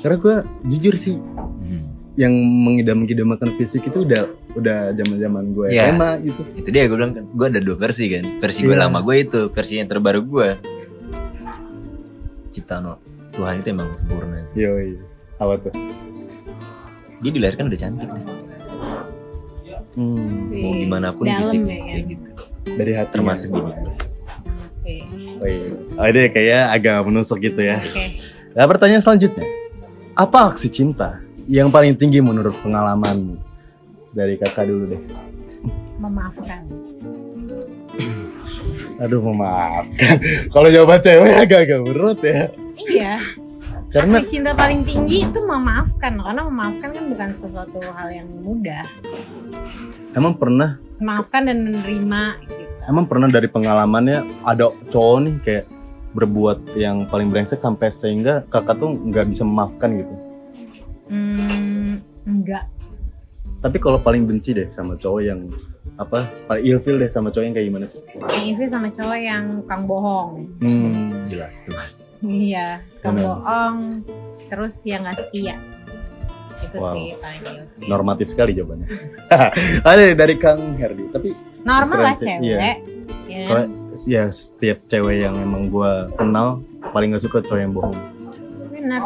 Karena 0.00 0.16
gue 0.16 0.36
jujur 0.68 0.94
sih 0.96 1.16
Hmm. 1.60 1.84
yang 2.16 2.32
mengidam-idamakan 2.34 3.54
fisik 3.60 3.84
itu 3.86 4.02
udah 4.02 4.24
udah 4.50 4.90
zaman-zaman 4.92 5.44
gue 5.50 5.66
Iya. 5.70 5.90
SMA 5.90 6.10
gitu. 6.24 6.40
itu 6.58 6.68
dia 6.68 6.82
gue 6.84 6.96
bilang 6.96 7.12
kan 7.12 7.24
gue 7.24 7.46
ada 7.46 7.60
dua 7.60 7.76
versi 7.76 8.04
kan 8.08 8.24
versi 8.38 8.60
gue 8.62 8.74
Iya. 8.74 8.82
lama 8.84 8.98
gue 9.00 9.16
itu 9.16 9.40
versi 9.48 9.78
yang 9.78 9.86
terbaru 9.86 10.20
gue 10.22 10.48
ciptaan 12.50 12.98
Tuhan 13.30 13.62
itu 13.62 13.68
emang 13.70 13.88
sempurna 13.94 14.42
sih. 14.42 14.58
Yoi. 14.58 14.98
Apa 15.38 15.54
tuh? 15.56 15.72
dia 17.20 17.30
dilahirkan 17.30 17.68
udah 17.68 17.78
cantik 17.78 18.08
deh. 18.08 18.24
Hmm, 19.90 20.48
mau 20.56 20.72
gimana 20.72 21.08
pun 21.12 21.26
Dalam 21.26 21.40
fisik 21.42 21.60
ya 21.60 21.68
kan? 21.68 21.80
kayak 21.84 22.04
gitu 22.08 22.28
dari 22.70 22.92
hati. 22.94 23.10
termasuk 23.12 23.48
gini 23.50 23.70
Oke. 23.70 24.94
Oh, 25.36 25.46
iya. 25.46 25.68
oh 25.94 26.06
ini 26.06 26.20
kayaknya 26.30 26.60
agak 26.70 26.96
menusuk 27.04 27.38
gitu 27.40 27.60
ya. 27.60 27.76
Oke. 27.78 28.16
Nah 28.50 28.64
pertanyaan 28.66 29.02
selanjutnya. 29.02 29.44
Apa 30.12 30.50
aksi 30.50 30.68
cinta 30.68 31.20
yang 31.44 31.68
paling 31.68 31.92
tinggi 31.92 32.18
menurut 32.18 32.54
pengalamanmu? 32.60 33.36
Dari 34.10 34.34
kakak 34.36 34.66
dulu 34.66 34.84
deh. 34.90 35.02
Memaafkan. 35.96 36.62
Aduh 39.00 39.20
memaafkan. 39.22 40.16
Kalau 40.52 40.68
jawaban 40.68 41.00
cewek 41.00 41.32
agak-agak 41.38 41.80
berat 41.84 42.20
ya. 42.20 42.42
Iya. 42.76 43.12
Karena 43.90 44.22
Arti 44.22 44.38
cinta 44.38 44.54
paling 44.54 44.86
tinggi 44.86 45.26
itu 45.26 45.38
memaafkan 45.42 46.14
karena 46.14 46.46
memaafkan 46.46 46.94
kan 46.94 47.04
bukan 47.10 47.30
sesuatu 47.34 47.82
hal 47.90 48.08
yang 48.14 48.28
mudah. 48.38 48.86
emang 50.14 50.34
pernah, 50.34 50.78
Memaafkan 50.98 51.50
dan 51.50 51.58
menerima 51.66 52.22
gitu. 52.46 52.70
emang 52.86 53.06
pernah 53.06 53.26
dari 53.26 53.46
pengalamannya 53.46 54.42
ada 54.42 54.70
cowok 54.90 55.18
nih 55.22 55.34
kayak 55.42 55.64
berbuat 56.10 56.74
yang 56.74 57.06
paling 57.06 57.30
brengsek 57.30 57.58
sampai 57.58 57.90
sehingga 57.90 58.46
kakak 58.46 58.78
tuh 58.78 58.94
nggak 58.94 59.26
bisa 59.26 59.42
memaafkan 59.42 59.90
gitu. 59.94 60.14
Hmm, 61.10 61.98
enggak. 62.26 62.70
Tapi 63.60 63.76
kalau 63.76 64.00
paling 64.00 64.24
benci 64.24 64.56
deh 64.56 64.68
sama 64.72 64.96
cowok 64.96 65.20
yang 65.20 65.40
apa 65.96 66.24
paling 66.48 66.64
ilfil 66.64 66.96
deh 66.96 67.08
sama 67.08 67.28
cowok 67.28 67.44
yang 67.44 67.54
kayak 67.54 67.66
gimana 67.68 67.84
sih? 67.84 68.00
Yang 68.16 68.48
itu 68.48 68.62
sama 68.72 68.88
cowok 68.88 69.18
yang 69.20 69.44
kang 69.64 69.82
bohong. 69.84 70.30
Hmm. 70.60 71.28
jelas 71.28 71.62
tuh 71.62 71.76
pasti 71.76 72.02
Iya, 72.20 72.80
kang 73.00 73.16
bohong. 73.16 73.76
Terus 74.48 74.74
yang 74.82 75.04
nggak 75.04 75.16
setia. 75.18 75.56
Itu 76.60 76.76
Wow. 76.76 76.92
sih 76.94 77.16
paling 77.16 77.42
ilfil. 77.44 77.84
Normatif 77.86 78.26
sekali 78.28 78.52
jawabannya. 78.52 78.88
ada 79.88 80.02
dari 80.12 80.36
Kang 80.36 80.76
Herdi. 80.76 81.04
Tapi 81.08 81.28
Normal 81.60 81.98
lah 82.00 82.14
cewek. 82.16 82.40
iya. 82.40 82.56
Ya. 83.30 83.46
kalau 83.46 83.64
ya 84.04 84.24
setiap 84.28 84.82
cewek 84.84 85.22
yang 85.22 85.36
emang 85.36 85.68
gua 85.68 86.10
kenal 86.14 86.58
paling 86.90 87.12
gak 87.12 87.22
suka 87.22 87.40
cowok 87.40 87.60
yang 87.60 87.72
bohong. 87.72 87.96
Benar. 88.80 89.00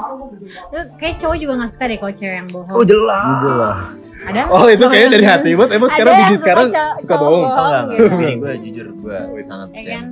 Kayak 0.97 1.15
cowok 1.19 1.37
juga 1.37 1.53
gak 1.57 1.71
suka 1.71 1.85
deh 1.85 1.99
kalau 1.99 2.15
cewek 2.15 2.37
yang 2.37 2.49
bohong. 2.49 2.75
jelas 2.85 3.39
Jelas. 3.41 3.99
Ada 4.25 4.41
Oh 4.49 4.67
itu 4.67 4.85
kayaknya 4.85 5.11
dari 5.13 5.27
hati 5.27 5.51
buat 5.53 5.71
emang 5.71 5.91
sekarang 5.91 6.15
biji 6.17 6.37
sekarang 6.39 6.69
suka 6.97 7.15
bohong. 7.17 7.43
bohong. 7.43 7.73
enggak 7.85 7.85
gitu. 7.91 8.15
ini 8.15 8.35
gue 8.37 8.53
jujur 8.63 8.87
gue 8.95 9.17
sangat 9.41 9.69
Ya 9.69 9.75
percaya 9.75 9.97
kan? 9.97 10.07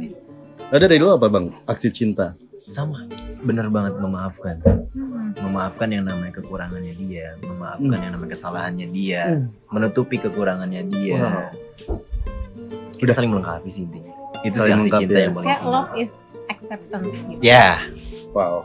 Ada 0.71 0.85
dari 0.85 0.97
lu 0.97 1.09
apa 1.09 1.27
bang? 1.27 1.45
Aksi 1.65 1.89
cinta. 1.89 2.35
sama 2.65 3.05
bener 3.43 3.69
banget 3.69 3.99
memaafkan 3.99 4.57
Hmm. 4.95 5.35
memaafkan 5.37 5.89
yang 5.89 6.07
namanya 6.07 6.33
kekurangannya 6.33 6.95
dia 6.95 7.35
memaafkan 7.39 7.99
yang 7.99 8.13
namanya 8.15 8.33
kesalahannya 8.33 8.87
dia 8.89 9.23
Hmm. 9.27 9.51
menutupi 9.69 10.17
kekurangannya 10.17 10.81
dia 10.87 11.21
Wow. 11.21 11.53
udah 12.97 13.13
saling 13.13 13.29
melengkapi 13.29 13.67
sih 13.67 13.85
intinya 13.85 14.13
itu 14.41 14.55
sih 14.55 14.63
Saling 14.65 14.79
aksi 14.79 14.91
cinta 14.95 15.13
ya. 15.13 15.23
yang 15.23 15.35
paling 15.35 15.49
Kayak 15.49 15.63
love 15.67 15.93
is 15.97 16.13
acceptance 16.47 17.13
gitu. 17.27 17.41
ya 17.41 17.69
Wow. 18.31 18.65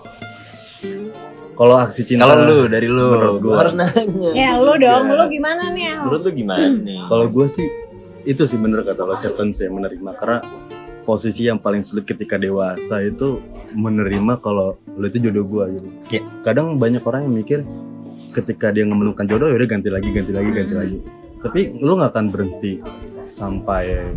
Kalau 1.58 1.76
aksi 1.76 2.06
cinta 2.06 2.24
Kalau 2.24 2.46
lu 2.46 2.58
dari 2.67 2.86
lu, 2.86 3.02
Menurut 3.10 3.41
gua. 3.41 3.56
harus 3.60 3.74
nanya. 3.74 4.30
Ya 4.32 4.50
lu 4.56 4.78
dong, 4.78 5.04
Ya. 5.04 5.13
lu 5.15 5.24
gimana 5.28 5.63
nih? 5.70 5.86
Al? 5.89 5.98
Menurut 6.06 6.22
lu 6.22 6.32
gimana 6.32 6.65
nih? 6.70 7.02
Kalau 7.04 7.26
gue 7.28 7.48
sih 7.48 7.67
itu 8.24 8.43
sih 8.43 8.56
bener 8.56 8.84
kata 8.84 9.02
lo 9.02 9.12
acceptance 9.12 9.58
ya 9.58 9.67
menerima 9.67 10.12
karena 10.13 10.43
posisi 11.02 11.43
yang 11.43 11.58
paling 11.58 11.82
sulit 11.82 12.04
ketika 12.04 12.36
dewasa 12.36 13.00
itu 13.02 13.39
menerima 13.72 14.38
kalau 14.38 14.76
lo 14.78 15.06
itu 15.06 15.17
jodoh 15.20 15.43
gue 15.43 15.65
gitu. 15.74 15.88
Iya. 16.12 16.22
Kadang 16.41 16.76
banyak 16.76 17.02
orang 17.02 17.26
yang 17.26 17.36
mikir 17.36 17.60
ketika 18.30 18.70
dia 18.70 18.84
menemukan 18.84 19.24
jodoh 19.24 19.48
ya 19.48 19.56
udah 19.56 19.70
ganti 19.72 19.88
lagi 19.88 20.10
ganti 20.12 20.30
lagi 20.30 20.50
ganti 20.52 20.70
Hmm. 20.70 20.82
lagi. 20.84 20.98
Tapi 21.39 21.60
lo 21.80 21.96
nggak 21.96 22.12
akan 22.12 22.26
berhenti 22.28 22.74
sampai 23.26 24.13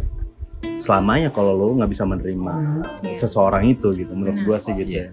selamanya 0.74 1.30
kalau 1.30 1.54
lo 1.54 1.72
nggak 1.74 1.88
bisa 1.88 2.04
menerima 2.04 2.54
Iya. 3.00 3.14
seseorang 3.16 3.64
itu 3.64 3.94
gitu. 3.94 4.10
Menurut 4.10 4.42
gue 4.42 4.56
sih 4.58 4.72
gitu. 4.74 4.90
Iya. 4.90 5.06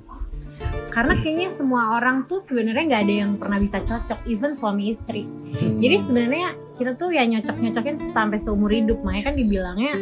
Ya. 0.98 1.00
Karena 1.00 1.14
kayaknya 1.16 1.50
semua 1.52 1.96
orang 1.96 2.26
tuh 2.26 2.40
sebenarnya 2.40 2.84
nggak 2.88 3.04
ada 3.04 3.14
yang 3.16 3.32
pernah 3.34 3.58
bisa 3.58 3.78
cocok, 3.80 4.26
even 4.26 4.52
suami 4.52 4.90
istri. 4.90 5.30
Hmm. 5.54 5.78
Jadi 5.78 5.96
sebenarnya 6.02 6.48
kita 6.76 6.94
tuh 6.94 7.10
ya 7.10 7.22
nyocok 7.24 7.54
nyocokin 7.56 7.96
sampai 8.10 8.38
seumur 8.38 8.70
hidup. 8.70 8.98
Makanya 9.00 9.24
kan 9.24 9.36
dibilangnya 9.36 9.94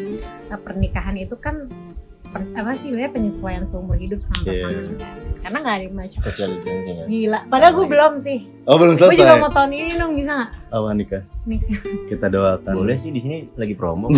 eh, 0.47 0.57
pernikahan 0.57 1.15
itu 1.15 1.35
kan 1.35 1.67
per- 2.25 2.51
apa 2.53 2.75
sih 2.75 2.87
sebenarnya 2.87 3.11
penyesuaian 3.11 3.63
seumur 3.65 3.95
hidup 3.95 4.19
sama 4.19 4.39
Iya. 4.45 4.63
pasangan. 4.63 4.85
Karena 5.35 5.57
nggak 5.61 5.73
ada 5.73 5.83
yang 5.83 5.95
macam 5.95 6.19
Social 6.19 6.49
distancing 6.49 6.95
ya. 6.95 7.05
gila. 7.05 7.39
Padahal 7.45 7.71
gue 7.73 7.85
belum 7.85 8.13
sih. 8.23 8.39
Oh 8.63 8.75
belum 8.75 8.93
Gue 8.93 9.03
juga 9.05 9.13
selesai. 9.13 9.37
mau 9.37 9.51
tahun 9.51 9.71
ini 9.71 9.93
dong 9.93 10.11
bisa 10.15 10.31
nggak? 10.33 10.49
Apa 10.69 10.89
nikah? 10.91 11.23
Nikah. 11.43 11.79
Kita 12.07 12.25
doakan. 12.27 12.73
Boleh 12.73 12.95
sih 12.95 13.11
di 13.11 13.19
sini 13.19 13.37
lagi 13.53 13.75
promo. 13.75 14.07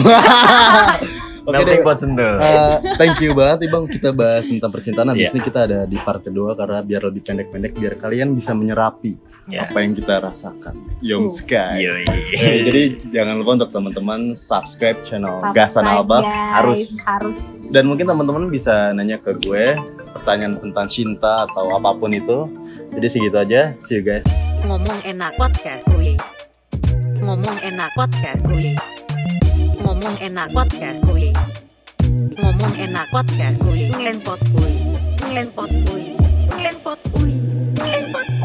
Oke 1.48 1.56
Melting 1.56 1.80
deh. 1.80 1.86
pot 1.86 1.96
sendal. 1.98 2.34
Eh, 2.38 2.76
thank 2.98 3.18
you 3.18 3.32
banget 3.32 3.58
nih 3.62 3.70
bang 3.70 3.86
kita 3.88 4.10
bahas 4.12 4.46
tentang 4.46 4.68
percintaan 4.68 5.08
habis 5.08 5.24
Iya. 5.24 5.32
ini 5.32 5.42
kita 5.42 5.60
ada 5.64 5.80
di 5.84 5.96
part 5.96 6.20
kedua 6.20 6.52
karena 6.54 6.80
biar 6.82 7.02
lebih 7.02 7.24
pendek-pendek 7.24 7.72
biar 7.74 7.96
kalian 7.96 8.32
bisa 8.32 8.52
menyerapi 8.52 9.16
Ya. 9.48 9.64
apa 9.64 9.80
yang 9.80 9.96
kita 9.96 10.20
rasakan 10.20 10.76
Young 11.00 11.26
Uh. 11.26 11.32
Sky 11.32 11.80
Yoi. 11.80 12.04
Eh, 12.36 12.58
jadi 12.68 12.82
jangan 13.10 13.40
lupa 13.40 13.52
untuk 13.56 13.72
teman-teman 13.72 14.20
subscribe 14.34 15.00
channel 15.02 15.40
Gasan 15.50 15.82
Subscribe, 15.82 15.96
Albak 15.98 16.22
guys. 16.22 16.52
harus 16.54 16.82
harus 17.02 17.38
dan 17.66 17.84
mungkin 17.86 18.06
teman-teman 18.06 18.44
bisa 18.48 18.92
nanya 18.92 19.16
ke 19.16 19.32
gue 19.38 19.80
pertanyaan 20.14 20.52
tentang 20.52 20.86
cinta 20.86 21.48
atau 21.48 21.72
apa 21.72 21.96
pun 21.96 22.12
itu 22.12 22.44
jadi 22.92 23.08
segitu 23.08 23.38
aja 23.38 23.62
see 23.80 23.96
you 23.96 24.04
guys 24.04 24.28
Ngomong 24.60 25.00
enak 25.02 25.32
podcast 25.38 25.88
kuy. 25.88 26.20
Ngomong 27.18 27.56
enak 27.62 27.88
podcast 27.94 28.44
kuy. 28.44 28.76
Ngomong 29.98 30.22
enak 30.22 30.54
podcast 30.54 31.02
kuy. 31.10 31.34
Ngomong 32.38 32.74
enak 32.78 33.10
podcast 33.10 33.58
kuy. 33.58 33.90
Ngelenpot 33.90 34.38
kuy. 34.54 34.74
Ngelenpot 35.26 35.72
kuy. 35.90 36.14
Ngelenpot 36.54 37.00
kuy. 37.18 37.34
Ngelenpot 37.82 38.37